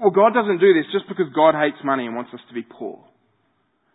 Well, 0.00 0.10
God 0.10 0.32
doesn't 0.34 0.60
do 0.60 0.74
this 0.74 0.86
just 0.92 1.08
because 1.08 1.26
God 1.34 1.54
hates 1.54 1.76
money 1.84 2.06
and 2.06 2.16
wants 2.16 2.32
us 2.32 2.40
to 2.48 2.54
be 2.54 2.62
poor. 2.62 3.04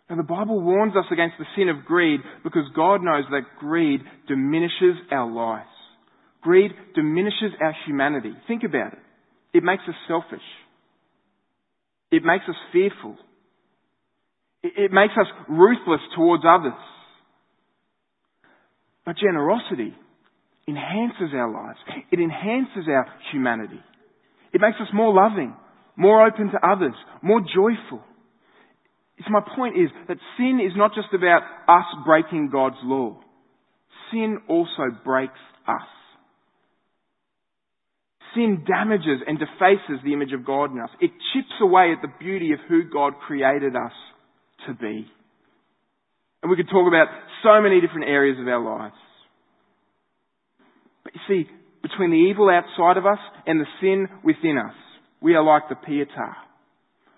Now 0.08 0.16
the 0.16 0.22
Bible 0.22 0.60
warns 0.60 0.94
us 0.96 1.06
against 1.10 1.34
the 1.38 1.46
sin 1.56 1.68
of 1.68 1.84
greed 1.84 2.20
because 2.44 2.64
God 2.74 3.02
knows 3.02 3.24
that 3.30 3.58
greed 3.58 4.00
diminishes 4.28 4.96
our 5.10 5.30
lives. 5.30 5.68
Greed 6.42 6.70
diminishes 6.94 7.52
our 7.60 7.74
humanity. 7.86 8.32
Think 8.46 8.62
about 8.62 8.92
it. 8.92 9.00
It 9.52 9.64
makes 9.64 9.82
us 9.88 9.94
selfish. 10.06 10.46
It 12.16 12.24
makes 12.24 12.44
us 12.48 12.56
fearful. 12.72 13.14
It 14.62 14.90
makes 14.90 15.12
us 15.20 15.26
ruthless 15.50 16.00
towards 16.16 16.44
others. 16.48 16.80
But 19.04 19.18
generosity 19.18 19.94
enhances 20.66 21.34
our 21.34 21.52
lives. 21.52 21.78
It 22.10 22.18
enhances 22.18 22.88
our 22.88 23.06
humanity. 23.30 23.80
It 24.54 24.62
makes 24.62 24.78
us 24.80 24.88
more 24.94 25.12
loving, 25.12 25.54
more 25.94 26.26
open 26.26 26.50
to 26.52 26.66
others, 26.66 26.94
more 27.22 27.40
joyful. 27.40 28.02
So 29.18 29.30
my 29.30 29.42
point 29.54 29.76
is 29.76 29.90
that 30.08 30.16
sin 30.38 30.58
is 30.64 30.72
not 30.74 30.92
just 30.94 31.08
about 31.12 31.42
us 31.68 31.84
breaking 32.06 32.48
God's 32.50 32.80
law. 32.82 33.20
Sin 34.10 34.38
also 34.48 34.88
breaks 35.04 35.38
us. 35.68 35.86
Sin 38.36 38.64
damages 38.68 39.22
and 39.26 39.38
defaces 39.38 40.04
the 40.04 40.12
image 40.12 40.32
of 40.32 40.44
God 40.44 40.70
in 40.70 40.78
us. 40.78 40.90
It 41.00 41.10
chips 41.32 41.54
away 41.60 41.92
at 41.92 42.02
the 42.02 42.12
beauty 42.20 42.52
of 42.52 42.60
who 42.68 42.84
God 42.84 43.14
created 43.26 43.74
us 43.74 43.92
to 44.68 44.74
be. 44.74 45.06
And 46.42 46.50
we 46.50 46.56
could 46.56 46.68
talk 46.68 46.86
about 46.86 47.08
so 47.42 47.60
many 47.62 47.80
different 47.80 48.08
areas 48.08 48.38
of 48.38 48.46
our 48.46 48.62
lives. 48.62 48.94
But 51.02 51.14
you 51.14 51.20
see, 51.26 51.50
between 51.82 52.10
the 52.10 52.30
evil 52.30 52.50
outside 52.50 52.98
of 52.98 53.06
us 53.06 53.18
and 53.46 53.58
the 53.58 53.66
sin 53.80 54.06
within 54.22 54.58
us, 54.58 54.74
we 55.20 55.34
are 55.34 55.42
like 55.42 55.68
the 55.68 55.74
Pietà. 55.74 56.34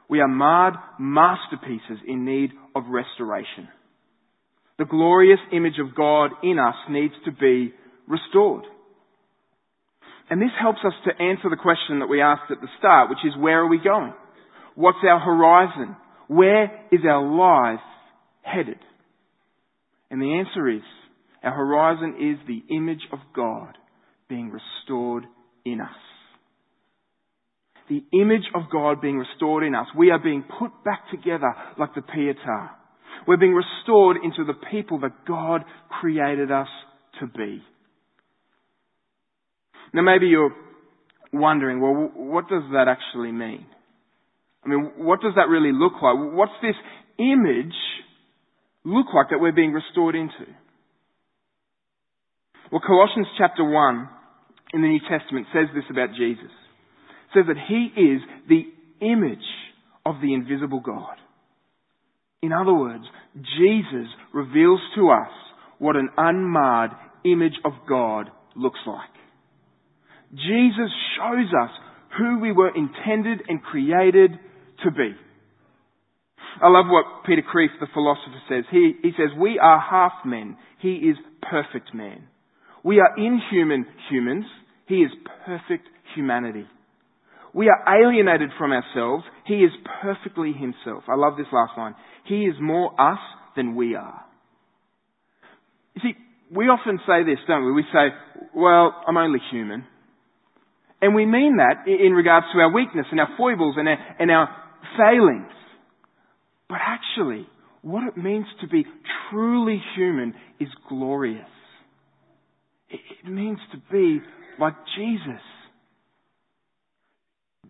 We 0.08 0.20
are 0.20 0.28
marred 0.28 0.74
masterpieces 0.98 1.98
in 2.06 2.24
need 2.24 2.52
of 2.74 2.84
restoration. 2.88 3.68
The 4.78 4.84
glorious 4.84 5.40
image 5.52 5.78
of 5.80 5.96
God 5.96 6.30
in 6.42 6.58
us 6.58 6.76
needs 6.88 7.14
to 7.24 7.32
be 7.32 7.74
restored. 8.06 8.64
And 10.30 10.42
this 10.42 10.50
helps 10.60 10.80
us 10.84 10.92
to 11.06 11.22
answer 11.22 11.48
the 11.48 11.56
question 11.56 12.00
that 12.00 12.08
we 12.08 12.20
asked 12.20 12.50
at 12.50 12.60
the 12.60 12.68
start, 12.78 13.08
which 13.08 13.24
is 13.24 13.32
where 13.38 13.60
are 13.60 13.68
we 13.68 13.78
going? 13.78 14.12
What's 14.74 14.98
our 15.02 15.18
horizon? 15.18 15.96
Where 16.28 16.64
is 16.92 17.00
our 17.08 17.26
life 17.26 17.80
headed? 18.42 18.78
And 20.10 20.20
the 20.20 20.34
answer 20.34 20.68
is, 20.68 20.82
our 21.42 21.52
horizon 21.52 22.16
is 22.20 22.46
the 22.46 22.74
image 22.74 23.06
of 23.12 23.18
God 23.34 23.78
being 24.28 24.50
restored 24.50 25.24
in 25.64 25.80
us. 25.80 25.88
The 27.88 28.04
image 28.12 28.44
of 28.54 28.64
God 28.70 29.00
being 29.00 29.18
restored 29.18 29.64
in 29.64 29.74
us. 29.74 29.86
We 29.96 30.10
are 30.10 30.18
being 30.18 30.44
put 30.58 30.84
back 30.84 31.10
together 31.10 31.54
like 31.78 31.94
the 31.94 32.02
Pietà. 32.02 32.70
We're 33.26 33.38
being 33.38 33.54
restored 33.54 34.18
into 34.22 34.44
the 34.44 34.58
people 34.70 35.00
that 35.00 35.26
God 35.26 35.64
created 36.00 36.50
us 36.50 36.68
to 37.20 37.26
be. 37.26 37.62
Now 39.92 40.02
maybe 40.02 40.26
you're 40.26 40.54
wondering, 41.32 41.80
well, 41.80 42.10
what 42.14 42.48
does 42.48 42.62
that 42.72 42.86
actually 42.88 43.32
mean? 43.32 43.66
I 44.64 44.68
mean, 44.68 44.92
what 44.98 45.20
does 45.20 45.34
that 45.36 45.48
really 45.48 45.72
look 45.72 45.94
like? 46.02 46.16
What's 46.34 46.52
this 46.62 46.74
image 47.18 47.74
look 48.84 49.06
like 49.14 49.30
that 49.30 49.38
we're 49.38 49.52
being 49.52 49.72
restored 49.72 50.14
into? 50.14 50.46
Well, 52.70 52.82
Colossians 52.86 53.28
chapter 53.38 53.64
1 53.64 54.08
in 54.74 54.82
the 54.82 54.88
New 54.88 55.00
Testament 55.08 55.46
says 55.52 55.68
this 55.74 55.84
about 55.90 56.10
Jesus. 56.16 56.50
It 56.50 57.34
says 57.34 57.44
that 57.48 57.56
He 57.68 57.88
is 58.00 58.20
the 58.48 58.64
image 59.00 59.38
of 60.04 60.16
the 60.20 60.34
invisible 60.34 60.80
God. 60.80 61.16
In 62.42 62.52
other 62.52 62.74
words, 62.74 63.04
Jesus 63.34 64.08
reveals 64.32 64.80
to 64.96 65.10
us 65.10 65.30
what 65.78 65.96
an 65.96 66.08
unmarred 66.16 66.90
image 67.24 67.54
of 67.64 67.72
God 67.88 68.30
looks 68.54 68.80
like. 68.86 69.10
Jesus 70.32 70.90
shows 71.16 71.48
us 71.62 71.70
who 72.16 72.40
we 72.40 72.52
were 72.52 72.70
intended 72.74 73.42
and 73.48 73.62
created 73.62 74.32
to 74.84 74.90
be. 74.90 75.12
I 76.62 76.68
love 76.68 76.86
what 76.88 77.24
Peter 77.24 77.42
Kreeft, 77.42 77.78
the 77.80 77.86
philosopher, 77.92 78.40
says. 78.48 78.64
He, 78.70 78.94
he 79.02 79.10
says, 79.10 79.30
We 79.38 79.58
are 79.58 79.80
half 79.80 80.12
men. 80.24 80.56
He 80.80 80.94
is 80.94 81.16
perfect 81.42 81.94
man. 81.94 82.24
We 82.82 83.00
are 83.00 83.16
inhuman 83.16 83.86
humans. 84.10 84.44
He 84.86 84.96
is 84.96 85.10
perfect 85.44 85.86
humanity. 86.14 86.66
We 87.54 87.68
are 87.68 88.02
alienated 88.02 88.50
from 88.58 88.72
ourselves. 88.72 89.24
He 89.46 89.56
is 89.56 89.70
perfectly 90.02 90.52
himself. 90.52 91.04
I 91.08 91.16
love 91.16 91.36
this 91.36 91.46
last 91.52 91.72
line. 91.76 91.94
He 92.26 92.42
is 92.44 92.54
more 92.60 92.92
us 93.00 93.18
than 93.56 93.74
we 93.74 93.94
are. 93.94 94.24
You 95.94 96.02
see, 96.02 96.16
we 96.54 96.66
often 96.66 96.98
say 97.06 97.24
this, 97.24 97.38
don't 97.46 97.64
we? 97.66 97.72
We 97.72 97.84
say, 97.92 98.08
well, 98.54 98.94
I'm 99.06 99.16
only 99.16 99.40
human. 99.50 99.84
And 101.00 101.14
we 101.14 101.26
mean 101.26 101.58
that 101.58 101.86
in 101.86 102.12
regards 102.12 102.46
to 102.52 102.58
our 102.58 102.72
weakness 102.72 103.06
and 103.10 103.20
our 103.20 103.28
foibles 103.36 103.76
and 103.76 103.88
our, 103.88 103.98
and 104.18 104.30
our 104.30 104.48
failings. 104.96 105.52
But 106.68 106.78
actually, 106.84 107.46
what 107.82 108.06
it 108.06 108.16
means 108.16 108.46
to 108.60 108.68
be 108.68 108.84
truly 109.30 109.80
human 109.96 110.34
is 110.58 110.68
glorious. 110.88 111.46
It 112.90 113.30
means 113.30 113.58
to 113.72 113.78
be 113.92 114.20
like 114.58 114.74
Jesus. 114.96 115.42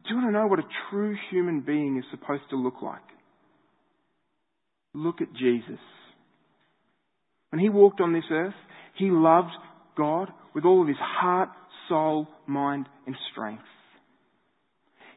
Do 0.05 0.15
you 0.15 0.17
want 0.17 0.29
to 0.29 0.33
know 0.33 0.47
what 0.47 0.59
a 0.59 0.69
true 0.91 1.17
human 1.31 1.61
being 1.61 1.99
is 1.99 2.05
supposed 2.11 2.45
to 2.51 2.57
look 2.57 2.81
like? 2.83 3.03
Look 4.95 5.21
at 5.21 5.33
Jesus. 5.35 5.81
When 7.51 7.61
he 7.61 7.69
walked 7.69 8.01
on 8.01 8.13
this 8.13 8.25
earth, 8.31 8.55
he 8.97 9.11
loved 9.11 9.53
God 9.97 10.31
with 10.55 10.65
all 10.65 10.83
of 10.83 10.89
his 10.89 10.97
heart, 10.99 11.51
soul, 11.89 12.29
mind, 12.47 12.87
and 13.07 13.17
strength. 13.33 13.63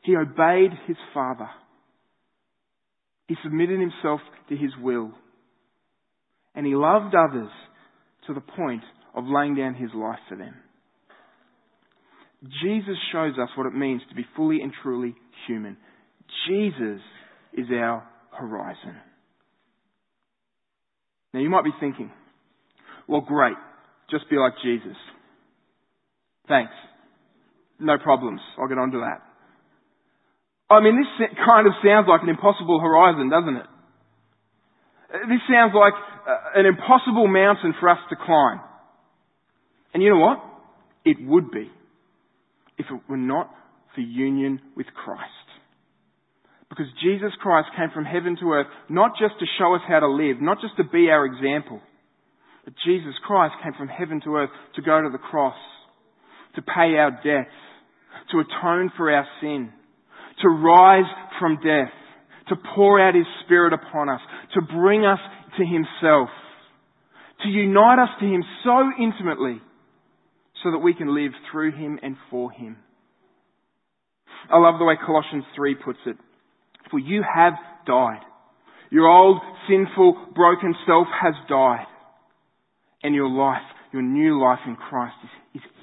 He 0.04 0.16
obeyed 0.16 0.72
his 0.88 0.98
Father. 1.14 1.50
He 3.28 3.36
submitted 3.44 3.80
himself 3.80 4.20
to 4.50 4.56
his 4.56 4.72
will. 4.82 5.12
And 6.56 6.66
he 6.66 6.76
loved 6.76 7.16
others 7.16 7.50
to 8.28 8.34
the 8.34 8.42
point 8.42 8.84
of 9.16 9.26
laying 9.28 9.56
down 9.56 9.76
his 9.76 9.90
life 9.94 10.20
for 10.28 10.38
them. 10.38 10.56
Jesus 12.64 12.98
shows 13.12 13.34
us 13.42 13.50
what 13.56 13.68
it 13.68 13.74
means 13.74 14.02
to 14.10 14.16
be 14.16 14.26
fully 14.36 14.62
and 14.62 14.72
truly 14.82 15.16
human. 15.48 15.78
Jesus 16.48 17.02
is 17.54 17.68
our 17.72 18.08
horizon. 18.32 18.96
Now 21.34 21.40
you 21.40 21.50
might 21.50 21.64
be 21.64 21.72
thinking, 21.80 22.12
well 23.08 23.22
great, 23.22 23.56
just 24.10 24.30
be 24.30 24.38
like 24.38 24.54
Jesus. 24.64 24.98
Thanks. 26.52 26.74
No 27.80 27.98
problems. 27.98 28.42
I'll 28.60 28.68
get 28.68 28.78
on 28.78 28.92
to 28.92 29.00
that. 29.08 29.24
I 30.70 30.84
mean, 30.84 31.00
this 31.00 31.30
kind 31.48 31.66
of 31.66 31.74
sounds 31.84 32.08
like 32.08 32.24
an 32.24 32.30
impossible 32.30 32.80
horizon, 32.80 33.30
doesn't 33.30 33.56
it? 33.56 33.68
This 35.32 35.40
sounds 35.48 35.72
like 35.74 35.94
uh, 35.96 36.60
an 36.60 36.66
impossible 36.66 37.28
mountain 37.28 37.74
for 37.80 37.88
us 37.88 38.00
to 38.10 38.16
climb. 38.16 38.60
And 39.94 40.04
you 40.04 40.12
know 40.12 40.20
what? 40.20 40.44
It 41.04 41.18
would 41.26 41.52
be 41.52 41.72
if 42.78 42.86
it 42.92 43.02
were 43.10 43.18
not 43.18 43.50
for 43.96 44.02
union 44.02 44.60
with 44.76 44.88
Christ. 44.88 45.48
Because 46.70 46.88
Jesus 47.04 47.32
Christ 47.42 47.70
came 47.78 47.90
from 47.94 48.06
heaven 48.06 48.38
to 48.40 48.52
earth 48.52 48.68
not 48.90 49.12
just 49.20 49.40
to 49.40 49.46
show 49.58 49.76
us 49.76 49.82
how 49.88 50.00
to 50.00 50.08
live, 50.08 50.42
not 50.42 50.60
just 50.62 50.76
to 50.78 50.84
be 50.84 51.10
our 51.10 51.26
example, 51.26 51.82
but 52.64 52.74
Jesus 52.86 53.16
Christ 53.26 53.56
came 53.64 53.74
from 53.74 53.88
heaven 53.88 54.22
to 54.24 54.36
earth 54.36 54.52
to 54.76 54.82
go 54.82 55.02
to 55.02 55.10
the 55.12 55.18
cross, 55.18 55.58
to 56.56 56.62
pay 56.62 56.98
our 56.98 57.12
debts, 57.12 57.56
to 58.32 58.40
atone 58.40 58.92
for 58.98 59.12
our 59.12 59.26
sin, 59.40 59.72
to 60.42 60.50
rise 60.50 61.10
from 61.40 61.56
death, 61.58 61.92
to 62.50 62.56
pour 62.76 63.00
out 63.00 63.16
His 63.16 63.26
Spirit 63.46 63.74
upon 63.74 64.10
us, 64.10 64.22
to 64.54 64.62
bring 64.62 65.06
us 65.06 65.20
to 65.58 65.66
Himself, 65.66 66.30
to 67.44 67.50
unite 67.50 68.00
us 68.00 68.10
to 68.20 68.26
Him 68.26 68.44
so 68.64 68.92
intimately 69.00 69.62
so 70.64 70.72
that 70.72 70.80
we 70.80 70.94
can 70.94 71.14
live 71.16 71.32
through 71.52 71.72
Him 71.72 72.00
and 72.04 72.16
for 72.30 72.52
Him. 72.52 72.78
I 74.50 74.58
love 74.58 74.80
the 74.80 74.86
way 74.86 74.96
Colossians 75.04 75.46
3 75.56 75.76
puts 75.76 76.00
it. 76.06 76.18
For 76.90 77.00
you 77.00 77.24
have 77.24 77.54
died. 77.86 78.22
Your 78.90 79.08
old, 79.08 79.40
sinful, 79.70 80.28
broken 80.36 80.76
self 80.86 81.08
has 81.22 81.34
died. 81.48 81.86
And 83.04 83.16
your 83.16 83.30
life, 83.30 83.62
your 83.94 84.02
new 84.02 84.42
life 84.44 84.60
in 84.68 84.76
Christ 84.76 85.16
is, 85.24 85.30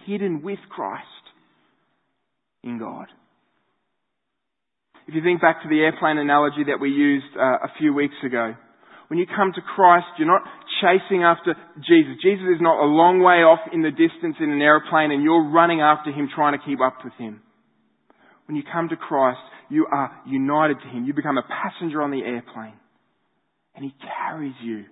hidden 0.09 0.43
with 0.43 0.59
Christ 0.71 1.05
in 2.65 2.79
God. 2.79 3.07
If 5.07 5.15
you 5.15 5.23
think 5.23 5.41
back 5.41 5.62
to 5.62 5.69
the 5.69 5.81
airplane 5.81 6.19
analogy 6.19 6.65
that 6.69 6.81
we 6.81 6.91
used 6.91 7.37
uh, 7.37 7.65
a 7.65 7.73
few 7.79 7.95
weeks 7.95 8.17
ago, 8.25 8.55
when 9.09 9.19
you 9.19 9.27
come 9.27 9.53
to 9.55 9.61
Christ, 9.62 10.07
you're 10.19 10.29
not 10.29 10.43
chasing 10.81 11.23
after 11.25 11.55
Jesus. 11.77 12.21
Jesus 12.23 12.45
is 12.57 12.61
not 12.61 12.85
a 12.85 12.88
long 12.88 13.21
way 13.21 13.41
off 13.41 13.61
in 13.73 13.83
the 13.83 13.91
distance 13.91 14.37
in 14.41 14.50
an 14.50 14.61
airplane 14.61 15.12
and 15.12 15.23
you're 15.23 15.49
running 15.49 15.81
after 15.81 16.12
Him 16.12 16.29
trying 16.35 16.59
to 16.59 16.65
keep 16.65 16.81
up 16.81 17.05
with 17.05 17.15
Him. 17.17 17.41
When 18.47 18.57
you 18.57 18.62
come 18.71 18.88
to 18.91 18.97
Christ, 18.97 19.41
you 19.71 19.87
are 19.91 20.12
united 20.27 20.77
to 20.85 20.88
Him. 20.88 21.05
You 21.05 21.15
become 21.15 21.38
a 21.38 21.45
passenger 21.49 22.03
on 22.03 22.11
the 22.11 22.21
airplane. 22.21 22.77
And 23.75 23.85
He 23.85 23.95
carries 24.00 24.55
you 24.62 24.85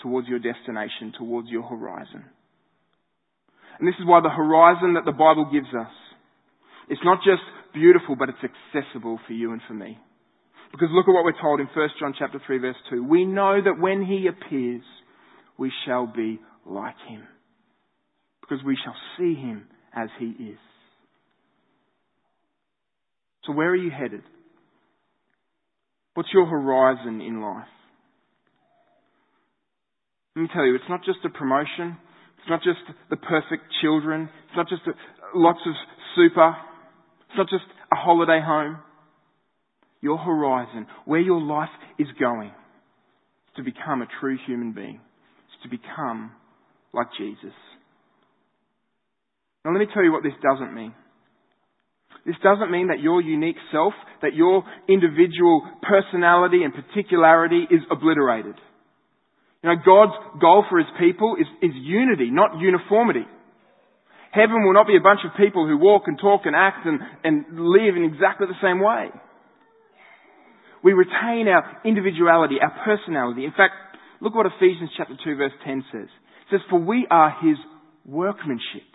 towards 0.00 0.28
your 0.28 0.38
destination, 0.38 1.12
towards 1.18 1.48
your 1.48 1.62
horizon. 1.62 2.24
And 3.78 3.86
this 3.86 3.94
is 4.00 4.06
why 4.06 4.20
the 4.20 4.30
horizon 4.30 4.94
that 4.94 5.04
the 5.04 5.12
Bible 5.12 5.48
gives 5.52 5.68
us, 5.68 5.92
it's 6.88 7.00
not 7.04 7.18
just 7.18 7.42
beautiful, 7.74 8.16
but 8.16 8.28
it's 8.28 8.38
accessible 8.40 9.20
for 9.26 9.32
you 9.32 9.52
and 9.52 9.60
for 9.68 9.74
me. 9.74 9.98
Because 10.72 10.88
look 10.92 11.08
at 11.08 11.12
what 11.12 11.24
we're 11.24 11.40
told 11.40 11.60
in 11.60 11.68
1 11.74 11.88
John 12.00 12.14
chapter 12.18 12.40
3 12.46 12.58
verse 12.58 12.76
2. 12.90 13.04
We 13.04 13.24
know 13.24 13.60
that 13.62 13.80
when 13.80 14.04
he 14.04 14.28
appears, 14.28 14.82
we 15.58 15.72
shall 15.86 16.06
be 16.06 16.40
like 16.64 16.96
him. 17.08 17.22
Because 18.40 18.64
we 18.64 18.76
shall 18.82 18.96
see 19.18 19.34
him 19.34 19.66
as 19.94 20.08
he 20.18 20.26
is. 20.26 20.58
So 23.44 23.52
where 23.52 23.70
are 23.70 23.76
you 23.76 23.90
headed? 23.90 24.22
What's 26.14 26.30
your 26.32 26.46
horizon 26.46 27.20
in 27.20 27.40
life? 27.40 27.68
Let 30.34 30.42
me 30.42 30.48
tell 30.52 30.64
you, 30.64 30.74
it's 30.74 30.84
not 30.88 31.04
just 31.04 31.18
a 31.24 31.30
promotion. 31.30 31.96
It's 32.46 32.50
not 32.50 32.62
just 32.62 32.78
the 33.10 33.16
perfect 33.16 33.64
children. 33.82 34.28
It's 34.46 34.56
not 34.56 34.68
just 34.68 34.82
lots 35.34 35.58
of 35.66 35.74
super. 36.14 36.54
It's 37.28 37.36
not 37.36 37.48
just 37.50 37.64
a 37.92 37.96
holiday 37.96 38.40
home 38.40 38.78
your 40.00 40.18
horizon, 40.18 40.86
where 41.04 41.20
your 41.20 41.40
life 41.40 41.68
is 41.98 42.06
going, 42.20 42.48
is 42.48 43.56
to 43.56 43.62
become 43.64 44.02
a 44.02 44.06
true 44.20 44.38
human 44.46 44.72
being. 44.72 45.00
It's 45.48 45.62
to 45.64 45.68
become 45.68 46.30
like 46.94 47.08
Jesus. 47.18 47.56
Now 49.64 49.72
let 49.72 49.80
me 49.80 49.86
tell 49.92 50.04
you 50.04 50.12
what 50.12 50.22
this 50.22 50.38
doesn't 50.40 50.72
mean. 50.72 50.94
This 52.24 52.36
doesn't 52.40 52.70
mean 52.70 52.88
that 52.88 53.00
your 53.00 53.20
unique 53.20 53.56
self, 53.72 53.94
that 54.22 54.34
your 54.34 54.62
individual 54.88 55.62
personality 55.82 56.62
and 56.62 56.72
particularity 56.72 57.66
is 57.68 57.80
obliterated. 57.90 58.54
God's 59.74 60.14
goal 60.40 60.64
for 60.70 60.78
His 60.78 60.86
people 61.00 61.36
is, 61.40 61.46
is 61.62 61.74
unity, 61.74 62.30
not 62.30 62.60
uniformity. 62.60 63.26
Heaven 64.30 64.64
will 64.64 64.74
not 64.74 64.86
be 64.86 64.96
a 64.96 65.00
bunch 65.00 65.20
of 65.24 65.32
people 65.36 65.66
who 65.66 65.78
walk 65.78 66.02
and 66.06 66.18
talk 66.18 66.42
and 66.44 66.54
act 66.54 66.86
and, 66.86 67.00
and 67.24 67.58
live 67.58 67.96
in 67.96 68.04
exactly 68.04 68.46
the 68.46 68.60
same 68.62 68.80
way. 68.80 69.08
We 70.84 70.92
retain 70.92 71.48
our 71.48 71.80
individuality, 71.84 72.56
our 72.60 72.70
personality. 72.84 73.44
In 73.44 73.50
fact, 73.50 73.74
look 74.20 74.34
what 74.34 74.46
Ephesians 74.46 74.90
chapter 74.96 75.16
2 75.24 75.36
verse 75.36 75.52
10 75.64 75.84
says. 75.90 76.08
It 76.08 76.50
says, 76.50 76.60
for 76.70 76.78
we 76.78 77.06
are 77.10 77.34
his 77.42 77.56
workmanship. 78.04 78.86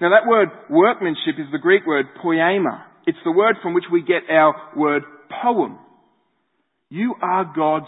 Now 0.00 0.10
that 0.10 0.28
word 0.28 0.48
workmanship 0.68 1.38
is 1.38 1.46
the 1.52 1.58
Greek 1.58 1.86
word 1.86 2.06
poiema. 2.22 2.82
It's 3.06 3.18
the 3.24 3.32
word 3.32 3.56
from 3.62 3.72
which 3.72 3.84
we 3.90 4.02
get 4.02 4.28
our 4.28 4.54
word 4.76 5.04
poem. 5.42 5.78
You 6.88 7.14
are 7.22 7.50
God's 7.56 7.86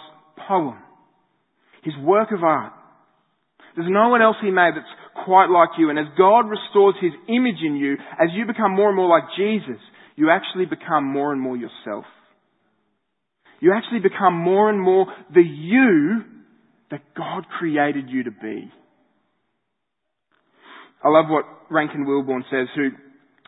poem. 0.48 0.78
His 1.86 1.94
work 2.02 2.32
of 2.32 2.42
art. 2.42 2.72
There's 3.76 3.88
no 3.88 4.08
one 4.08 4.20
else 4.20 4.34
he 4.42 4.50
made 4.50 4.72
that's 4.74 5.24
quite 5.24 5.46
like 5.46 5.78
you. 5.78 5.88
And 5.88 5.98
as 6.00 6.06
God 6.18 6.50
restores 6.50 6.96
his 7.00 7.12
image 7.28 7.62
in 7.64 7.76
you, 7.76 7.94
as 8.18 8.30
you 8.32 8.44
become 8.44 8.74
more 8.74 8.88
and 8.88 8.96
more 8.96 9.08
like 9.08 9.30
Jesus, 9.36 9.80
you 10.16 10.30
actually 10.30 10.66
become 10.66 11.04
more 11.04 11.32
and 11.32 11.40
more 11.40 11.56
yourself. 11.56 12.04
You 13.60 13.72
actually 13.72 14.00
become 14.00 14.34
more 14.34 14.68
and 14.68 14.80
more 14.80 15.06
the 15.32 15.42
you 15.42 16.22
that 16.90 17.02
God 17.16 17.44
created 17.58 18.06
you 18.08 18.24
to 18.24 18.30
be. 18.32 18.70
I 21.04 21.08
love 21.08 21.26
what 21.28 21.44
Rankin 21.70 22.04
Wilbourne 22.04 22.44
says, 22.50 22.66
who 22.74 22.88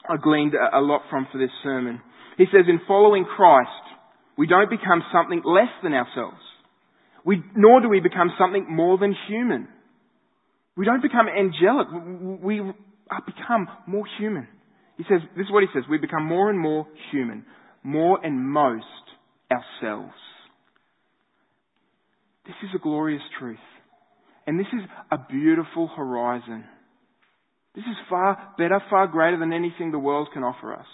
I 0.08 0.16
gleaned 0.22 0.54
a 0.54 0.80
lot 0.80 1.02
from 1.10 1.26
for 1.32 1.38
this 1.38 1.50
sermon. 1.64 2.00
He 2.36 2.44
says, 2.52 2.66
in 2.68 2.80
following 2.86 3.24
Christ, 3.24 3.68
we 4.36 4.46
don't 4.46 4.70
become 4.70 5.02
something 5.12 5.42
less 5.44 5.72
than 5.82 5.92
ourselves. 5.92 6.38
We, 7.28 7.44
nor 7.54 7.82
do 7.82 7.90
we 7.90 8.00
become 8.00 8.30
something 8.38 8.64
more 8.74 8.96
than 8.96 9.14
human. 9.28 9.68
We 10.78 10.86
don't 10.86 11.02
become 11.02 11.26
angelic. 11.28 11.88
We 12.42 12.62
become 13.26 13.68
more 13.86 14.06
human. 14.18 14.48
He 14.96 15.04
says, 15.06 15.20
this 15.36 15.44
is 15.44 15.52
what 15.52 15.62
he 15.62 15.68
says, 15.74 15.82
we 15.90 15.98
become 15.98 16.24
more 16.24 16.48
and 16.48 16.58
more 16.58 16.86
human, 17.12 17.44
more 17.82 18.18
and 18.24 18.48
most 18.48 18.86
ourselves. 19.52 20.14
This 22.46 22.56
is 22.62 22.70
a 22.74 22.78
glorious 22.78 23.20
truth. 23.38 23.58
And 24.46 24.58
this 24.58 24.68
is 24.72 24.80
a 25.12 25.18
beautiful 25.30 25.86
horizon. 25.94 26.64
This 27.74 27.84
is 27.84 27.96
far 28.08 28.54
better, 28.56 28.80
far 28.88 29.06
greater 29.06 29.38
than 29.38 29.52
anything 29.52 29.92
the 29.92 29.98
world 29.98 30.28
can 30.32 30.44
offer 30.44 30.72
us. 30.72 30.86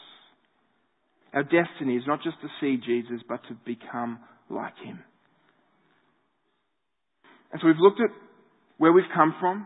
Our 1.32 1.44
destiny 1.44 1.94
is 1.94 2.02
not 2.08 2.24
just 2.24 2.40
to 2.40 2.48
see 2.60 2.76
Jesus, 2.84 3.22
but 3.28 3.40
to 3.46 3.56
become 3.64 4.18
like 4.50 4.74
him. 4.84 4.98
And 7.54 7.60
so 7.62 7.68
we've 7.68 7.78
looked 7.78 8.00
at 8.00 8.10
where 8.78 8.92
we've 8.92 9.04
come 9.14 9.32
from. 9.38 9.64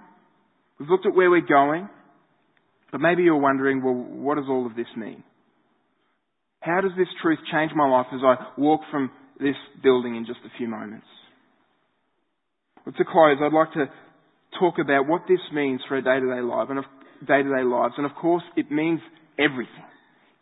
We've 0.79 0.91
looked 0.91 1.07
at 1.07 1.15
where 1.15 1.31
we're 1.31 1.41
going. 1.41 1.89
But 2.93 3.01
maybe 3.01 3.23
you're 3.23 3.41
wondering, 3.41 3.83
well, 3.83 3.95
what 3.95 4.37
does 4.37 4.45
all 4.47 4.67
of 4.67 4.77
this 4.77 4.87
mean? 4.95 5.25
How 6.61 6.83
does 6.83 6.93
this 6.99 7.09
truth 7.23 7.39
change 7.51 7.73
my 7.75 7.89
life 7.89 8.09
as 8.13 8.21
I 8.23 8.61
walk 8.61 8.83
from 8.91 9.11
this 9.41 9.57
building 9.83 10.17
in 10.17 10.27
just 10.27 10.41
a 10.45 10.59
few 10.59 10.69
moments? 10.69 11.07
Well, 12.85 12.95
to 12.99 13.05
close, 13.05 13.39
I'd 13.41 13.55
like 13.55 13.73
to 13.73 13.87
talk 14.61 14.75
about 14.79 15.09
what 15.09 15.23
this 15.27 15.41
means 15.55 15.81
for 15.89 15.97
our 15.97 16.03
day-to-day 16.03 16.43
life 16.43 16.69
and 16.69 16.85
day-to-day 17.27 17.65
lives. 17.65 17.95
And 17.97 18.05
of 18.05 18.15
course, 18.21 18.43
it 18.55 18.71
means 18.71 19.01
everything. 19.39 19.89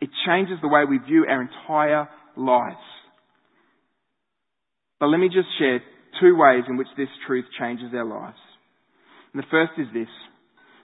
It 0.01 0.11
changes 0.27 0.59
the 0.63 0.69
way 0.69 0.83
we 0.89 0.99
view 0.99 1.27
our 1.29 1.43
entire 1.43 2.09
lives. 2.37 2.77
But 4.99 5.07
let 5.07 5.19
me 5.19 5.29
just 5.29 5.49
share 5.61 5.81
two 6.21 6.37
ways 6.37 6.65
in 6.69 6.77
which 6.77 6.89
this 6.97 7.09
truth 7.27 7.45
changes 7.59 7.93
our 7.95 8.05
lives. 8.05 8.39
And 9.33 9.43
the 9.43 9.47
first 9.51 9.73
is 9.79 9.87
this. 9.93 10.09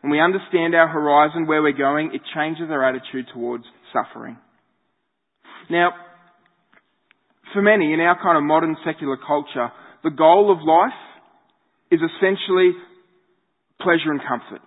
When 0.03 0.11
we 0.11 0.21
understand 0.21 0.75
our 0.75 0.89
horizon, 0.89 1.47
where 1.47 1.63
we're 1.63 1.73
going, 1.73 2.11
it 2.13 2.23
changes 2.35 2.67
our 2.71 2.85
attitude 2.85 3.27
towards 3.33 3.65
suffering. 3.93 4.37
Now, 5.71 5.93
for 7.53 7.63
many 7.63 7.93
in 7.93 8.01
our 8.01 8.21
kind 8.21 8.37
of 8.37 8.43
modern 8.43 8.77
secular 8.85 9.17
culture, 9.17 9.71
the 10.03 10.11
goal 10.11 10.51
of 10.51 10.67
life 10.67 10.99
is 11.91 12.01
essentially 12.01 12.73
pleasure 13.81 14.11
and 14.11 14.21
comfort. 14.21 14.61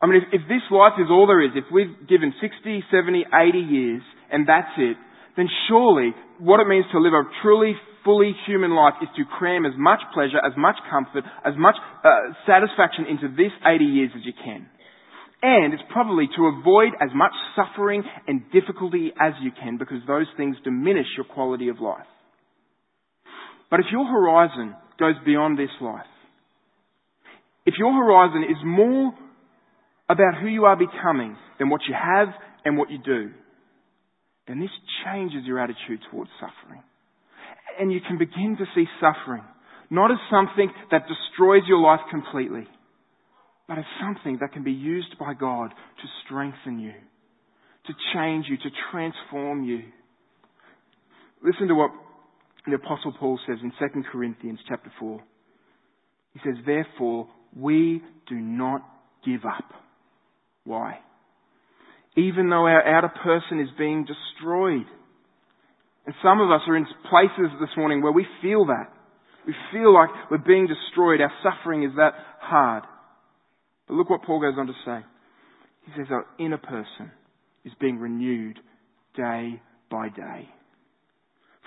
I 0.00 0.06
mean, 0.06 0.22
if, 0.22 0.40
if, 0.40 0.48
this 0.48 0.64
life 0.70 0.98
is 0.98 1.08
all 1.10 1.26
there 1.26 1.40
is, 1.40 1.52
if 1.54 1.64
we've 1.72 1.94
given 2.08 2.34
60, 2.40 2.84
70, 2.90 3.24
80 3.32 3.58
years 3.58 4.02
and 4.30 4.48
that's 4.48 4.72
it, 4.76 4.96
then 5.36 5.48
surely 5.68 6.12
what 6.38 6.60
it 6.60 6.68
means 6.68 6.84
to 6.92 6.98
live 7.00 7.12
a 7.12 7.22
truly, 7.42 7.74
fully 8.06 8.32
human 8.46 8.70
life 8.70 8.94
is 9.02 9.08
to 9.16 9.24
cram 9.26 9.66
as 9.66 9.74
much 9.76 10.00
pleasure, 10.14 10.38
as 10.38 10.56
much 10.56 10.76
comfort, 10.88 11.24
as 11.44 11.52
much 11.58 11.74
uh, 12.04 12.32
satisfaction 12.46 13.04
into 13.10 13.28
this 13.28 13.52
80 13.66 13.84
years 13.84 14.10
as 14.16 14.22
you 14.24 14.32
can. 14.32 14.70
And 15.42 15.74
it's 15.74 15.82
probably 15.92 16.30
to 16.38 16.46
avoid 16.46 16.94
as 17.02 17.10
much 17.12 17.32
suffering 17.52 18.02
and 18.26 18.40
difficulty 18.50 19.12
as 19.20 19.34
you 19.42 19.50
can 19.50 19.76
because 19.76 20.00
those 20.06 20.26
things 20.38 20.56
diminish 20.64 21.06
your 21.18 21.26
quality 21.26 21.68
of 21.68 21.80
life. 21.80 22.08
But 23.68 23.80
if 23.80 23.86
your 23.92 24.06
horizon 24.06 24.76
goes 24.98 25.14
beyond 25.24 25.58
this 25.58 25.70
life. 25.80 26.06
If 27.64 27.74
your 27.78 27.92
horizon 27.92 28.44
is 28.44 28.56
more 28.64 29.12
about 30.08 30.40
who 30.40 30.46
you 30.46 30.64
are 30.64 30.76
becoming 30.76 31.36
than 31.58 31.68
what 31.68 31.80
you 31.88 31.94
have 31.94 32.28
and 32.64 32.78
what 32.78 32.90
you 32.90 32.98
do, 32.98 33.30
then 34.46 34.60
this 34.60 34.70
changes 35.04 35.40
your 35.44 35.58
attitude 35.58 36.00
towards 36.10 36.30
suffering. 36.40 36.82
And 37.78 37.92
you 37.92 38.00
can 38.06 38.18
begin 38.18 38.56
to 38.58 38.64
see 38.74 38.86
suffering 39.00 39.42
not 39.90 40.10
as 40.10 40.18
something 40.30 40.70
that 40.90 41.06
destroys 41.06 41.62
your 41.68 41.80
life 41.80 42.00
completely, 42.10 42.66
but 43.68 43.78
as 43.78 43.84
something 44.00 44.38
that 44.40 44.52
can 44.52 44.64
be 44.64 44.72
used 44.72 45.16
by 45.18 45.34
God 45.34 45.70
to 45.70 46.08
strengthen 46.24 46.78
you, 46.78 46.92
to 47.86 47.92
change 48.14 48.46
you, 48.48 48.56
to 48.56 48.70
transform 48.90 49.62
you. 49.62 49.82
Listen 51.42 51.68
to 51.68 51.74
what 51.74 51.90
the 52.66 52.74
apostle 52.74 53.12
Paul 53.18 53.38
says 53.46 53.58
in 53.62 53.70
2 53.78 54.02
Corinthians 54.10 54.58
chapter 54.68 54.90
4. 54.98 55.22
He 56.34 56.40
says, 56.44 56.56
therefore, 56.66 57.28
we 57.56 58.02
do 58.28 58.34
not 58.34 58.82
give 59.24 59.44
up. 59.44 59.70
Why? 60.64 60.98
Even 62.16 62.50
though 62.50 62.66
our 62.66 62.84
outer 62.86 63.12
person 63.22 63.60
is 63.60 63.68
being 63.78 64.04
destroyed. 64.04 64.86
And 66.06 66.14
some 66.22 66.40
of 66.40 66.50
us 66.50 66.60
are 66.68 66.76
in 66.76 66.86
places 67.10 67.50
this 67.60 67.70
morning 67.76 68.00
where 68.00 68.12
we 68.12 68.26
feel 68.40 68.66
that. 68.66 68.92
We 69.46 69.54
feel 69.72 69.92
like 69.92 70.08
we're 70.30 70.38
being 70.38 70.66
destroyed. 70.66 71.20
Our 71.20 71.32
suffering 71.42 71.84
is 71.84 71.92
that 71.96 72.12
hard. 72.40 72.84
But 73.86 73.94
look 73.94 74.10
what 74.10 74.22
Paul 74.22 74.40
goes 74.40 74.54
on 74.58 74.66
to 74.66 74.72
say. 74.84 75.04
He 75.84 75.92
says 75.96 76.06
our 76.10 76.26
inner 76.38 76.58
person 76.58 77.10
is 77.64 77.72
being 77.80 77.98
renewed 77.98 78.58
day 79.16 79.60
by 79.90 80.08
day. 80.08 80.48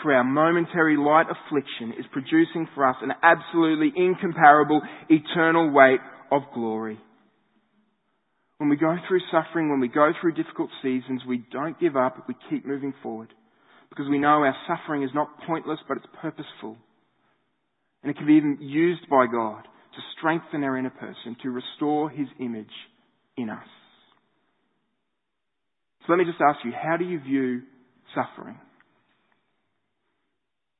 For 0.01 0.13
our 0.13 0.23
momentary 0.23 0.95
light 0.95 1.25
affliction 1.29 1.93
is 1.99 2.05
producing 2.13 2.67
for 2.73 2.87
us 2.87 2.95
an 3.01 3.11
absolutely 3.21 3.91
incomparable 3.95 4.81
eternal 5.09 5.71
weight 5.71 5.99
of 6.31 6.43
glory. 6.53 6.97
When 8.57 8.69
we 8.69 8.77
go 8.77 8.95
through 9.07 9.19
suffering, 9.31 9.69
when 9.69 9.79
we 9.79 9.89
go 9.89 10.11
through 10.19 10.33
difficult 10.33 10.69
seasons, 10.81 11.21
we 11.27 11.43
don't 11.51 11.79
give 11.79 11.97
up, 11.97 12.25
we 12.27 12.35
keep 12.49 12.65
moving 12.65 12.93
forward. 13.01 13.33
Because 13.89 14.07
we 14.09 14.19
know 14.19 14.27
our 14.43 14.55
suffering 14.67 15.03
is 15.03 15.09
not 15.13 15.29
pointless, 15.47 15.79
but 15.87 15.97
it's 15.97 16.05
purposeful. 16.21 16.77
And 18.03 18.11
it 18.11 18.17
can 18.17 18.27
be 18.27 18.33
even 18.33 18.57
used 18.61 19.09
by 19.09 19.25
God 19.31 19.63
to 19.63 20.01
strengthen 20.17 20.63
our 20.63 20.77
inner 20.77 20.91
person, 20.91 21.35
to 21.43 21.49
restore 21.49 22.09
His 22.09 22.27
image 22.39 22.67
in 23.35 23.49
us. 23.49 23.67
So 26.05 26.13
let 26.13 26.19
me 26.19 26.25
just 26.25 26.41
ask 26.41 26.59
you, 26.63 26.71
how 26.71 26.97
do 26.97 27.05
you 27.05 27.19
view 27.19 27.61
suffering? 28.15 28.57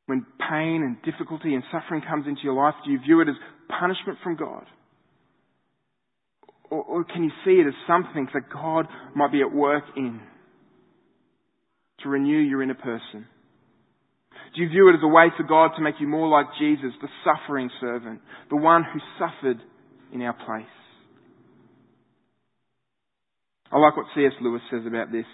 When 0.06 0.26
pain 0.40 0.82
and 0.84 0.98
difficulty 1.04 1.54
and 1.54 1.64
suffering 1.72 2.02
comes 2.08 2.26
into 2.28 2.42
your 2.44 2.56
life, 2.56 2.74
do 2.86 2.92
you 2.92 3.00
view 3.00 3.22
it 3.22 3.30
as 3.30 3.36
punishment 3.80 4.18
from 4.24 4.38
God? 4.38 4.66
Or, 6.72 6.84
or 6.84 7.04
can 7.04 7.24
you 7.24 7.32
see 7.46 7.62
it 7.62 7.68
as 7.68 7.74
something 7.88 8.28
that 8.34 8.50
God 8.52 8.88
might 9.16 9.32
be 9.32 9.42
at 9.42 9.54
work 9.54 9.84
in 9.96 10.20
to 12.04 12.10
renew 12.10 12.38
your 12.38 12.64
inner 12.64 12.76
person? 12.76 13.28
Do 14.56 14.62
you 14.64 14.70
view 14.70 14.90
it 14.90 14.96
as 14.96 15.04
a 15.04 15.08
way 15.08 15.28
for 15.38 15.44
God 15.44 15.72
to 15.76 15.82
make 15.84 15.96
you 16.00 16.08
more 16.08 16.28
like 16.28 16.48
Jesus, 16.60 16.92
the 17.02 17.10
suffering 17.24 17.70
servant, 17.80 18.22
the 18.50 18.56
one 18.56 18.84
who 18.84 19.00
suffered 19.20 19.60
in 20.12 20.22
our 20.22 20.34
place? 20.34 20.66
I 23.72 23.78
like 23.78 23.96
what 23.96 24.08
C.S. 24.16 24.34
Lewis 24.42 24.62
says 24.72 24.82
about 24.88 25.12
this. 25.12 25.26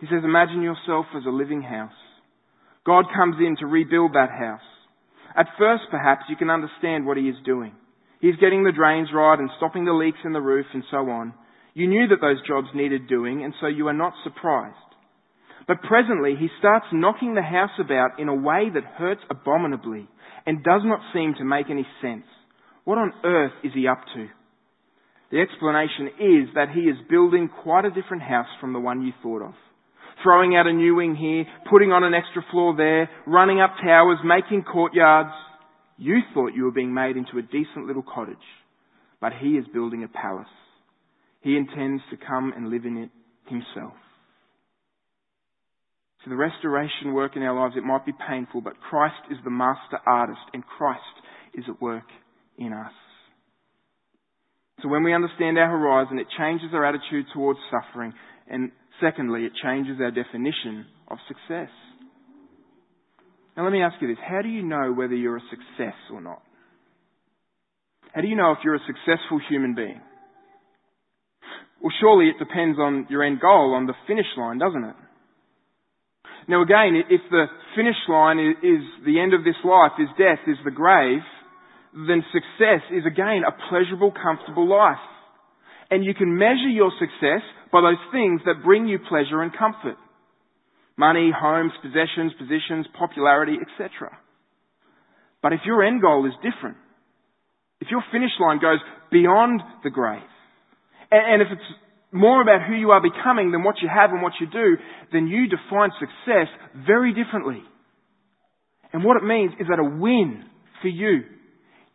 He 0.00 0.06
says, 0.06 0.24
imagine 0.24 0.62
yourself 0.62 1.06
as 1.16 1.22
a 1.26 1.30
living 1.30 1.62
house. 1.62 1.92
God 2.84 3.04
comes 3.14 3.36
in 3.38 3.56
to 3.60 3.66
rebuild 3.66 4.14
that 4.14 4.30
house. 4.30 4.66
At 5.36 5.46
first, 5.56 5.84
perhaps, 5.90 6.24
you 6.28 6.36
can 6.36 6.50
understand 6.50 7.06
what 7.06 7.16
he 7.16 7.24
is 7.24 7.36
doing. 7.44 7.74
He's 8.20 8.36
getting 8.36 8.64
the 8.64 8.72
drains 8.72 9.08
right 9.14 9.38
and 9.38 9.50
stopping 9.56 9.84
the 9.84 9.92
leaks 9.92 10.18
in 10.24 10.32
the 10.32 10.40
roof 10.40 10.66
and 10.74 10.82
so 10.90 10.98
on. 11.10 11.34
You 11.74 11.88
knew 11.88 12.08
that 12.08 12.20
those 12.20 12.46
jobs 12.46 12.68
needed 12.74 13.08
doing, 13.08 13.44
and 13.44 13.54
so 13.60 13.66
you 13.66 13.88
are 13.88 13.92
not 13.92 14.12
surprised. 14.22 14.76
But 15.66 15.82
presently, 15.82 16.34
he 16.38 16.48
starts 16.58 16.86
knocking 16.92 17.34
the 17.34 17.42
house 17.42 17.70
about 17.80 18.18
in 18.18 18.28
a 18.28 18.34
way 18.34 18.68
that 18.72 18.84
hurts 18.84 19.22
abominably 19.30 20.06
and 20.46 20.62
does 20.62 20.82
not 20.84 21.00
seem 21.14 21.34
to 21.38 21.44
make 21.44 21.70
any 21.70 21.86
sense. 22.02 22.26
What 22.84 22.98
on 22.98 23.12
earth 23.24 23.52
is 23.62 23.72
he 23.74 23.88
up 23.88 24.00
to? 24.14 24.28
The 25.30 25.40
explanation 25.40 26.06
is 26.20 26.54
that 26.54 26.68
he 26.74 26.82
is 26.82 26.96
building 27.08 27.48
quite 27.62 27.86
a 27.86 27.90
different 27.90 28.22
house 28.22 28.48
from 28.60 28.72
the 28.72 28.80
one 28.80 29.02
you 29.02 29.12
thought 29.22 29.42
of. 29.42 29.54
Throwing 30.22 30.54
out 30.54 30.66
a 30.66 30.72
new 30.72 30.94
wing 30.94 31.16
here, 31.16 31.44
putting 31.70 31.92
on 31.92 32.04
an 32.04 32.14
extra 32.14 32.44
floor 32.50 32.76
there, 32.76 33.10
running 33.26 33.60
up 33.60 33.74
towers, 33.82 34.18
making 34.24 34.62
courtyards. 34.62 35.34
You 35.96 36.18
thought 36.32 36.54
you 36.54 36.64
were 36.64 36.72
being 36.72 36.94
made 36.94 37.16
into 37.16 37.38
a 37.38 37.42
decent 37.42 37.86
little 37.86 38.04
cottage, 38.04 38.36
but 39.20 39.32
he 39.40 39.56
is 39.56 39.64
building 39.72 40.04
a 40.04 40.08
palace. 40.08 40.46
He 41.40 41.56
intends 41.56 42.02
to 42.10 42.16
come 42.16 42.52
and 42.54 42.68
live 42.68 42.84
in 42.84 42.96
it 42.98 43.10
himself. 43.46 43.94
The 46.26 46.36
restoration 46.36 47.12
work 47.12 47.36
in 47.36 47.42
our 47.42 47.54
lives, 47.54 47.74
it 47.76 47.84
might 47.84 48.06
be 48.06 48.12
painful, 48.28 48.62
but 48.62 48.80
Christ 48.80 49.14
is 49.30 49.36
the 49.44 49.50
master 49.50 49.98
artist 50.06 50.40
and 50.54 50.64
Christ 50.64 51.02
is 51.52 51.64
at 51.68 51.82
work 51.82 52.08
in 52.56 52.72
us. 52.72 52.92
So 54.82 54.88
when 54.88 55.02
we 55.02 55.14
understand 55.14 55.58
our 55.58 55.68
horizon, 55.68 56.18
it 56.18 56.26
changes 56.38 56.70
our 56.72 56.84
attitude 56.84 57.26
towards 57.34 57.58
suffering. 57.70 58.14
And 58.48 58.72
secondly, 59.00 59.44
it 59.44 59.52
changes 59.62 59.98
our 60.00 60.10
definition 60.10 60.86
of 61.08 61.18
success. 61.28 61.68
Now 63.56 63.64
let 63.64 63.72
me 63.72 63.82
ask 63.82 63.96
you 64.00 64.08
this. 64.08 64.18
How 64.26 64.42
do 64.42 64.48
you 64.48 64.62
know 64.62 64.92
whether 64.92 65.14
you're 65.14 65.36
a 65.36 65.50
success 65.50 65.94
or 66.10 66.20
not? 66.20 66.42
How 68.14 68.22
do 68.22 68.28
you 68.28 68.36
know 68.36 68.52
if 68.52 68.58
you're 68.64 68.76
a 68.76 68.86
successful 68.86 69.40
human 69.48 69.74
being? 69.74 70.00
Well, 71.82 71.92
surely 72.00 72.28
it 72.28 72.38
depends 72.38 72.78
on 72.78 73.06
your 73.10 73.22
end 73.22 73.40
goal, 73.40 73.74
on 73.74 73.86
the 73.86 73.94
finish 74.06 74.26
line, 74.38 74.58
doesn't 74.58 74.84
it? 74.84 74.96
Now 76.48 76.62
again, 76.62 77.00
if 77.08 77.20
the 77.30 77.46
finish 77.74 77.96
line 78.08 78.38
is 78.38 78.82
the 79.06 79.20
end 79.20 79.32
of 79.32 79.44
this 79.44 79.56
life, 79.64 79.92
is 79.98 80.08
death, 80.18 80.44
is 80.46 80.58
the 80.64 80.70
grave, 80.70 81.24
then 81.94 82.22
success 82.32 82.82
is 82.90 83.06
again 83.06 83.42
a 83.46 83.52
pleasurable, 83.70 84.12
comfortable 84.12 84.68
life. 84.68 85.00
And 85.90 86.04
you 86.04 86.12
can 86.14 86.36
measure 86.36 86.68
your 86.68 86.90
success 86.98 87.40
by 87.72 87.80
those 87.80 88.02
things 88.12 88.40
that 88.46 88.64
bring 88.64 88.86
you 88.86 88.98
pleasure 88.98 89.42
and 89.42 89.52
comfort 89.56 89.96
money, 90.96 91.32
homes, 91.34 91.72
possessions, 91.82 92.32
positions, 92.38 92.86
popularity, 92.96 93.56
etc. 93.58 94.16
But 95.42 95.52
if 95.52 95.60
your 95.66 95.82
end 95.82 96.00
goal 96.00 96.24
is 96.26 96.32
different, 96.38 96.76
if 97.80 97.88
your 97.90 98.02
finish 98.12 98.30
line 98.38 98.60
goes 98.60 98.78
beyond 99.10 99.60
the 99.82 99.90
grave, 99.90 100.22
and 101.10 101.42
if 101.42 101.48
it's 101.50 101.68
more 102.14 102.40
about 102.40 102.66
who 102.66 102.74
you 102.74 102.90
are 102.90 103.02
becoming 103.02 103.50
than 103.50 103.64
what 103.64 103.76
you 103.82 103.88
have 103.92 104.10
and 104.10 104.22
what 104.22 104.34
you 104.40 104.46
do, 104.46 104.76
then 105.12 105.26
you 105.26 105.48
define 105.48 105.90
success 105.98 106.46
very 106.86 107.12
differently. 107.12 107.60
And 108.92 109.02
what 109.02 109.16
it 109.16 109.24
means 109.24 109.52
is 109.58 109.66
that 109.68 109.80
a 109.80 109.84
win 109.84 110.44
for 110.80 110.88
you 110.88 111.24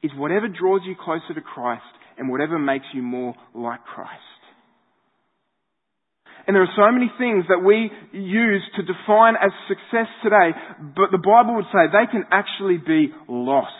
is 0.04 0.12
whatever 0.16 0.48
draws 0.48 0.82
you 0.86 0.96
closer 1.02 1.34
to 1.34 1.42
Christ 1.42 1.84
and 2.18 2.30
whatever 2.30 2.60
makes 2.60 2.86
you 2.94 3.02
more 3.02 3.34
like 3.56 3.80
Christ. 3.86 4.20
And 6.46 6.56
there 6.56 6.64
are 6.64 6.76
so 6.76 6.92
many 6.92 7.12
things 7.18 7.46
that 7.48 7.64
we 7.64 7.92
use 8.12 8.64
to 8.76 8.82
define 8.82 9.36
as 9.36 9.52
success 9.68 10.08
today, 10.24 10.52
but 10.96 11.12
the 11.12 11.22
Bible 11.24 11.56
would 11.56 11.72
say 11.72 11.88
they 11.88 12.12
can 12.12 12.26
actually 12.32 12.78
be 12.78 13.14
loss. 13.28 13.72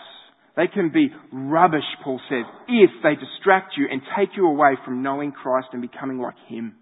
They 0.56 0.66
can 0.66 0.90
be 0.92 1.10
rubbish, 1.32 1.86
Paul 2.02 2.20
says, 2.28 2.44
if 2.68 2.90
they 3.02 3.14
distract 3.14 3.74
you 3.76 3.86
and 3.90 4.02
take 4.18 4.36
you 4.36 4.46
away 4.46 4.74
from 4.84 5.02
knowing 5.02 5.32
Christ 5.32 5.68
and 5.72 5.82
becoming 5.82 6.18
like 6.18 6.34
Him. 6.48 6.74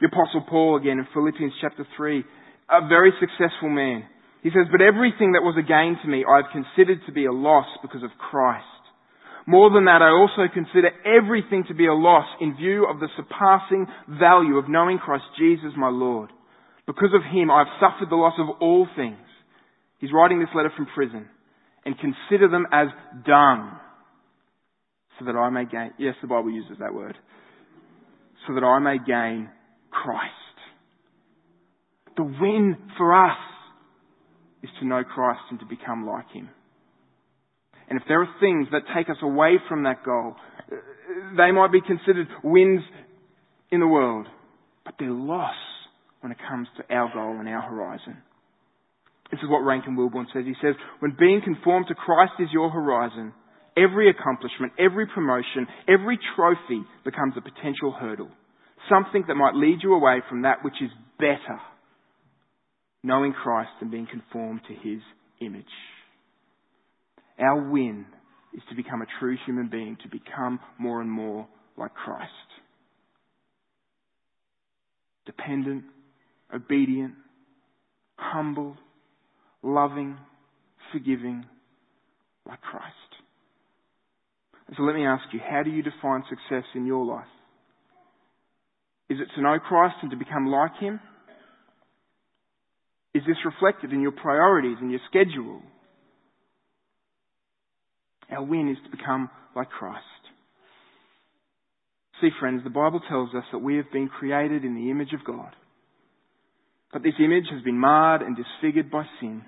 The 0.00 0.06
Apostle 0.06 0.44
Paul, 0.48 0.76
again, 0.76 0.98
in 0.98 1.06
Philippians 1.12 1.52
chapter 1.60 1.86
3, 1.96 2.24
a 2.70 2.88
very 2.88 3.12
successful 3.18 3.68
man. 3.68 4.04
He 4.42 4.50
says, 4.50 4.70
But 4.70 4.80
everything 4.80 5.32
that 5.32 5.42
was 5.42 5.58
a 5.58 5.66
gain 5.66 5.98
to 6.02 6.08
me 6.08 6.24
I 6.24 6.42
have 6.42 6.54
considered 6.54 7.00
to 7.06 7.12
be 7.12 7.26
a 7.26 7.32
loss 7.32 7.66
because 7.82 8.04
of 8.04 8.10
Christ. 8.18 8.64
More 9.46 9.70
than 9.70 9.86
that, 9.86 10.02
I 10.02 10.12
also 10.12 10.46
consider 10.52 10.92
everything 11.08 11.64
to 11.68 11.74
be 11.74 11.86
a 11.86 11.94
loss 11.94 12.26
in 12.40 12.54
view 12.54 12.86
of 12.86 13.00
the 13.00 13.08
surpassing 13.16 13.86
value 14.20 14.58
of 14.58 14.68
knowing 14.68 14.98
Christ 14.98 15.24
Jesus 15.38 15.72
my 15.76 15.88
Lord. 15.88 16.30
Because 16.86 17.10
of 17.14 17.24
him, 17.24 17.50
I 17.50 17.64
have 17.64 17.80
suffered 17.80 18.10
the 18.10 18.20
loss 18.20 18.34
of 18.38 18.60
all 18.60 18.86
things. 18.94 19.24
He's 19.98 20.12
writing 20.12 20.38
this 20.38 20.52
letter 20.54 20.70
from 20.76 20.86
prison. 20.94 21.28
And 21.88 21.96
consider 21.98 22.48
them 22.48 22.66
as 22.70 22.88
dung. 23.24 23.72
So 25.18 25.24
that 25.24 25.36
I 25.36 25.48
may 25.48 25.64
gain, 25.64 25.92
yes, 25.98 26.16
the 26.20 26.28
Bible 26.28 26.50
uses 26.50 26.76
that 26.80 26.92
word. 26.92 27.16
So 28.46 28.52
that 28.52 28.62
I 28.62 28.78
may 28.78 28.98
gain 28.98 29.48
Christ. 29.90 30.34
The 32.18 32.24
win 32.24 32.76
for 32.98 33.14
us 33.14 33.38
is 34.62 34.68
to 34.80 34.86
know 34.86 35.02
Christ 35.02 35.40
and 35.50 35.58
to 35.60 35.64
become 35.64 36.06
like 36.06 36.30
Him. 36.30 36.50
And 37.88 37.98
if 37.98 38.06
there 38.06 38.20
are 38.20 38.28
things 38.38 38.68
that 38.70 38.82
take 38.94 39.08
us 39.08 39.16
away 39.22 39.54
from 39.66 39.84
that 39.84 40.04
goal, 40.04 40.36
they 41.38 41.52
might 41.52 41.72
be 41.72 41.80
considered 41.80 42.28
wins 42.44 42.82
in 43.72 43.80
the 43.80 43.86
world, 43.86 44.26
but 44.84 44.96
they're 44.98 45.10
loss 45.10 45.56
when 46.20 46.32
it 46.32 46.38
comes 46.50 46.68
to 46.76 46.94
our 46.94 47.10
goal 47.14 47.40
and 47.40 47.48
our 47.48 47.62
horizon. 47.62 48.18
This 49.30 49.40
is 49.42 49.48
what 49.48 49.58
Rankin 49.58 49.96
Wilbourne 49.96 50.26
says. 50.32 50.44
He 50.46 50.54
says, 50.62 50.74
when 51.00 51.16
being 51.18 51.42
conformed 51.44 51.86
to 51.88 51.94
Christ 51.94 52.32
is 52.38 52.48
your 52.52 52.70
horizon, 52.70 53.34
every 53.76 54.08
accomplishment, 54.10 54.72
every 54.78 55.06
promotion, 55.06 55.66
every 55.86 56.18
trophy 56.34 56.82
becomes 57.04 57.34
a 57.36 57.42
potential 57.42 57.92
hurdle. 57.92 58.30
Something 58.88 59.24
that 59.28 59.34
might 59.34 59.54
lead 59.54 59.80
you 59.82 59.94
away 59.94 60.22
from 60.28 60.42
that 60.42 60.64
which 60.64 60.80
is 60.80 60.90
better. 61.18 61.60
Knowing 63.02 63.32
Christ 63.32 63.70
and 63.80 63.90
being 63.90 64.08
conformed 64.10 64.60
to 64.66 64.74
His 64.74 65.00
image. 65.40 65.64
Our 67.38 67.70
win 67.70 68.06
is 68.54 68.62
to 68.70 68.74
become 68.74 69.02
a 69.02 69.06
true 69.20 69.36
human 69.46 69.68
being, 69.68 69.98
to 70.02 70.08
become 70.08 70.58
more 70.78 71.00
and 71.00 71.10
more 71.10 71.46
like 71.76 71.94
Christ. 71.94 72.32
Dependent, 75.26 75.84
obedient, 76.52 77.14
humble, 78.16 78.76
loving, 79.62 80.16
forgiving, 80.92 81.44
like 82.46 82.60
Christ. 82.60 82.94
so 84.76 84.82
let 84.82 84.94
me 84.94 85.04
ask 85.04 85.24
you, 85.32 85.40
how 85.40 85.62
do 85.62 85.70
you 85.70 85.82
define 85.82 86.22
success 86.28 86.64
in 86.74 86.86
your 86.86 87.04
life? 87.04 87.26
Is 89.10 89.18
it 89.20 89.28
to 89.34 89.42
know 89.42 89.58
Christ 89.58 89.96
and 90.02 90.10
to 90.10 90.16
become 90.16 90.46
like 90.46 90.78
Him? 90.80 91.00
Is 93.14 93.22
this 93.26 93.36
reflected 93.44 93.92
in 93.92 94.00
your 94.00 94.12
priorities 94.12 94.76
and 94.80 94.90
your 94.90 95.00
schedule? 95.08 95.62
Our 98.30 98.44
win 98.44 98.68
is 98.68 98.76
to 98.84 98.96
become 98.96 99.30
like 99.56 99.70
Christ. 99.70 100.04
See, 102.20 102.28
friends, 102.38 102.62
the 102.64 102.70
Bible 102.70 103.00
tells 103.08 103.34
us 103.34 103.44
that 103.52 103.58
we 103.58 103.76
have 103.76 103.90
been 103.92 104.08
created 104.08 104.64
in 104.64 104.74
the 104.74 104.90
image 104.90 105.12
of 105.12 105.24
God. 105.24 105.54
But 106.92 107.02
this 107.02 107.14
image 107.18 107.44
has 107.52 107.62
been 107.62 107.78
marred 107.78 108.22
and 108.22 108.36
disfigured 108.36 108.90
by 108.90 109.04
sin. 109.20 109.42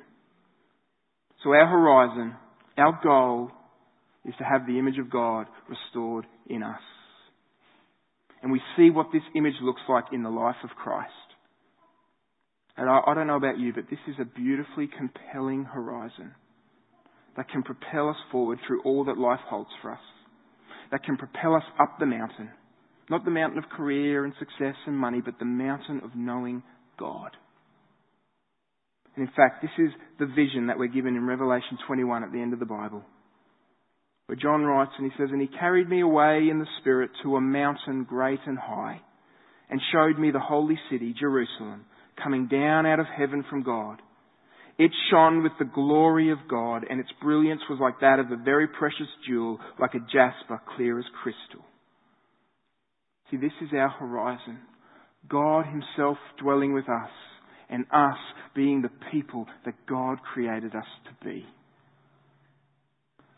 So 1.43 1.51
our 1.51 1.67
horizon, 1.67 2.37
our 2.77 3.01
goal, 3.03 3.51
is 4.27 4.35
to 4.39 4.45
have 4.45 4.67
the 4.67 4.79
image 4.79 4.99
of 4.99 5.11
God 5.11 5.47
restored 5.69 6.27
in 6.49 6.63
us. 6.63 6.81
And 8.43 8.53
we 8.53 8.61
see 8.77 8.91
what 8.91 9.07
this 9.13 9.23
image 9.35 9.55
looks 9.63 9.81
like 9.89 10.05
in 10.13 10.23
the 10.23 10.31
life 10.31 10.57
of 10.65 10.71
Christ. 10.71 11.13
And 12.77 12.89
I, 12.89 13.01
I 13.07 13.15
don't 13.15 13.27
know 13.27 13.37
about 13.37 13.59
you, 13.59 13.73
but 13.75 13.85
this 13.91 13.99
is 14.09 14.15
a 14.21 14.25
beautifully 14.25 14.89
compelling 14.97 15.65
horizon 15.65 16.35
that 17.37 17.49
can 17.49 17.63
propel 17.63 18.09
us 18.09 18.17
forward 18.31 18.59
through 18.67 18.83
all 18.83 19.05
that 19.05 19.19
life 19.19 19.41
holds 19.49 19.71
for 19.81 19.93
us. 19.93 20.01
That 20.91 21.05
can 21.05 21.17
propel 21.17 21.55
us 21.55 21.63
up 21.81 21.99
the 21.99 22.07
mountain. 22.07 22.51
Not 23.09 23.25
the 23.25 23.31
mountain 23.31 23.59
of 23.59 23.69
career 23.69 24.25
and 24.25 24.35
success 24.39 24.75
and 24.87 24.97
money, 24.97 25.21
but 25.25 25.39
the 25.39 25.45
mountain 25.45 26.01
of 26.05 26.11
knowing 26.15 26.63
God. 27.01 27.31
And 29.17 29.27
in 29.27 29.35
fact, 29.35 29.63
this 29.63 29.71
is 29.79 29.91
the 30.19 30.27
vision 30.27 30.69
that 30.69 30.79
we're 30.79 30.87
given 30.87 31.17
in 31.17 31.27
Revelation 31.27 31.79
21 31.87 32.23
at 32.23 32.33
the 32.33 32.41
end 32.41 32.53
of 32.53 32.61
the 32.61 32.67
Bible. 32.67 33.03
Where 34.27 34.37
John 34.37 34.63
writes 34.63 34.93
and 34.97 35.11
he 35.11 35.19
says, 35.19 35.31
And 35.33 35.41
he 35.41 35.49
carried 35.49 35.89
me 35.89 36.01
away 36.01 36.49
in 36.51 36.61
the 36.61 36.67
Spirit 36.81 37.11
to 37.25 37.35
a 37.35 37.41
mountain 37.41 38.05
great 38.05 38.39
and 38.47 38.59
high, 38.59 39.01
and 39.69 39.81
showed 39.93 40.19
me 40.21 40.31
the 40.31 40.39
holy 40.39 40.79
city, 40.91 41.15
Jerusalem, 41.19 41.87
coming 42.23 42.47
down 42.47 42.87
out 42.87 43.01
of 43.01 43.07
heaven 43.07 43.45
from 43.51 43.65
God. 43.65 44.01
It 44.79 44.93
shone 45.11 45.43
with 45.43 45.53
the 45.59 45.65
glory 45.65 46.31
of 46.31 46.39
God, 46.49 46.87
and 46.89 47.01
its 47.01 47.11
brilliance 47.21 47.61
was 47.69 47.81
like 47.81 48.01
that 48.01 48.19
of 48.19 48.31
a 48.31 48.43
very 48.43 48.69
precious 48.69 49.09
jewel, 49.27 49.59
like 49.79 49.95
a 49.95 49.99
jasper, 49.99 50.61
clear 50.77 50.99
as 50.99 51.05
crystal. 51.23 51.67
See, 53.31 53.37
this 53.37 53.53
is 53.61 53.69
our 53.75 53.91
horizon. 53.91 54.59
God 55.29 55.67
Himself 55.67 56.19
dwelling 56.41 56.73
with 56.73 56.89
us, 56.89 57.11
and 57.69 57.85
us 57.93 58.19
being 58.55 58.83
the 58.83 58.91
people 59.13 59.47
that 59.65 59.75
God 59.89 60.19
created 60.35 60.75
us 60.75 60.85
to 61.05 61.25
be. 61.25 61.47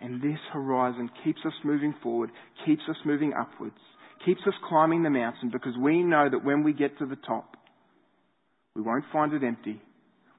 And 0.00 0.20
this 0.20 0.38
horizon 0.52 1.10
keeps 1.22 1.40
us 1.46 1.52
moving 1.64 1.94
forward, 2.02 2.30
keeps 2.66 2.82
us 2.88 2.96
moving 3.04 3.32
upwards, 3.38 3.76
keeps 4.24 4.40
us 4.46 4.54
climbing 4.68 5.02
the 5.02 5.10
mountain 5.10 5.50
because 5.52 5.76
we 5.80 6.02
know 6.02 6.28
that 6.30 6.44
when 6.44 6.64
we 6.64 6.72
get 6.72 6.98
to 6.98 7.06
the 7.06 7.16
top, 7.16 7.56
we 8.74 8.82
won't 8.82 9.04
find 9.12 9.32
it 9.32 9.44
empty. 9.44 9.80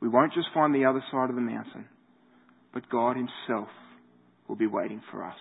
We 0.01 0.09
won't 0.09 0.33
just 0.33 0.47
find 0.53 0.75
the 0.75 0.85
other 0.85 1.03
side 1.11 1.29
of 1.29 1.35
the 1.35 1.41
mountain, 1.41 1.85
but 2.73 2.89
God 2.89 3.15
Himself 3.15 3.69
will 4.49 4.57
be 4.57 4.67
waiting 4.67 5.01
for 5.11 5.23
us. 5.23 5.37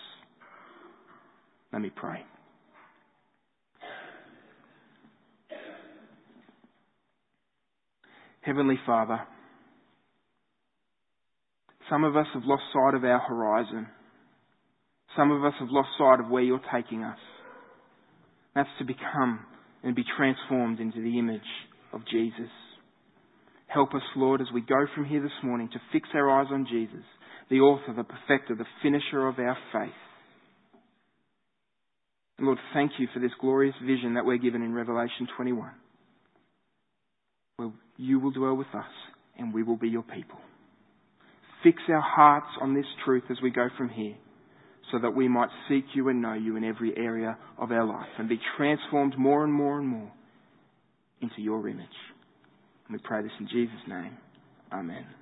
Let 1.73 1.83
me 1.83 1.91
pray. 1.95 2.21
Heavenly 8.43 8.79
Father, 8.85 9.21
some 11.89 12.03
of 12.03 12.17
us 12.17 12.27
have 12.35 12.43
lost 12.45 12.63
sight 12.73 12.95
of 12.95 13.05
our 13.05 13.21
horizon. 13.21 13.87
Some 15.17 15.31
of 15.31 15.45
us 15.45 15.53
have 15.61 15.69
lost 15.71 15.91
sight 15.97 16.19
of 16.19 16.29
where 16.29 16.43
you're 16.43 16.61
taking 16.75 17.05
us. 17.05 17.19
That's 18.55 18.69
to 18.81 18.85
become 18.85 19.41
and 19.85 19.95
be 19.95 20.05
transformed 20.17 20.81
into 20.81 21.01
the 21.01 21.19
image 21.19 21.41
of 21.93 22.01
Jesus. 22.11 22.51
Help 23.69 23.95
us, 23.95 24.03
Lord, 24.17 24.41
as 24.41 24.49
we 24.53 24.61
go 24.61 24.87
from 24.95 25.05
here 25.05 25.23
this 25.23 25.31
morning 25.45 25.69
to 25.73 25.81
fix 25.93 26.09
our 26.15 26.29
eyes 26.29 26.49
on 26.51 26.67
Jesus, 26.69 27.05
the 27.49 27.61
author, 27.61 27.95
the 27.95 28.05
perfecter, 28.05 28.57
the 28.57 28.67
finisher 28.83 29.29
of 29.29 29.39
our 29.39 29.57
faith. 29.73 29.93
Lord, 32.41 32.59
thank 32.75 32.93
you 32.99 33.07
for 33.15 33.21
this 33.21 33.31
glorious 33.41 33.77
vision 33.87 34.15
that 34.15 34.25
we're 34.25 34.39
given 34.39 34.63
in 34.63 34.75
Revelation 34.75 35.29
21 35.37 35.71
where 37.63 37.73
you 37.97 38.19
will 38.19 38.31
dwell 38.31 38.55
with 38.55 38.75
us 38.75 38.85
and 39.39 39.53
we 39.53 39.63
will 39.63 39.77
be 39.77 39.89
your 39.89 40.03
people. 40.03 40.39
Fix 41.63 41.79
our 41.89 42.01
hearts 42.01 42.49
on 42.61 42.75
this 42.75 42.87
truth 43.05 43.25
as 43.31 43.37
we 43.43 43.51
go 43.51 43.69
from 43.77 43.89
here 43.89 44.17
so 44.91 44.99
that 44.99 45.15
we 45.15 45.29
might 45.29 45.49
seek 45.69 45.85
you 45.95 46.09
and 46.09 46.21
know 46.21 46.35
you 46.35 46.57
in 46.57 46.65
every 46.65 46.97
area 46.97 47.39
of 47.59 47.71
our 47.71 47.85
life 47.85 48.09
and 48.19 48.29
be 48.29 48.41
transformed 48.57 49.17
more 49.17 49.45
and 49.45 49.53
more 49.53 49.79
and 49.79 49.87
more 49.87 50.11
into 51.21 51.41
your 51.41 51.69
image. 51.69 51.87
And 52.89 52.97
we 52.97 52.99
pray 53.03 53.23
this 53.23 53.33
in 53.39 53.49
Jesus' 53.49 53.89
name. 53.89 54.17
Amen. 54.73 55.22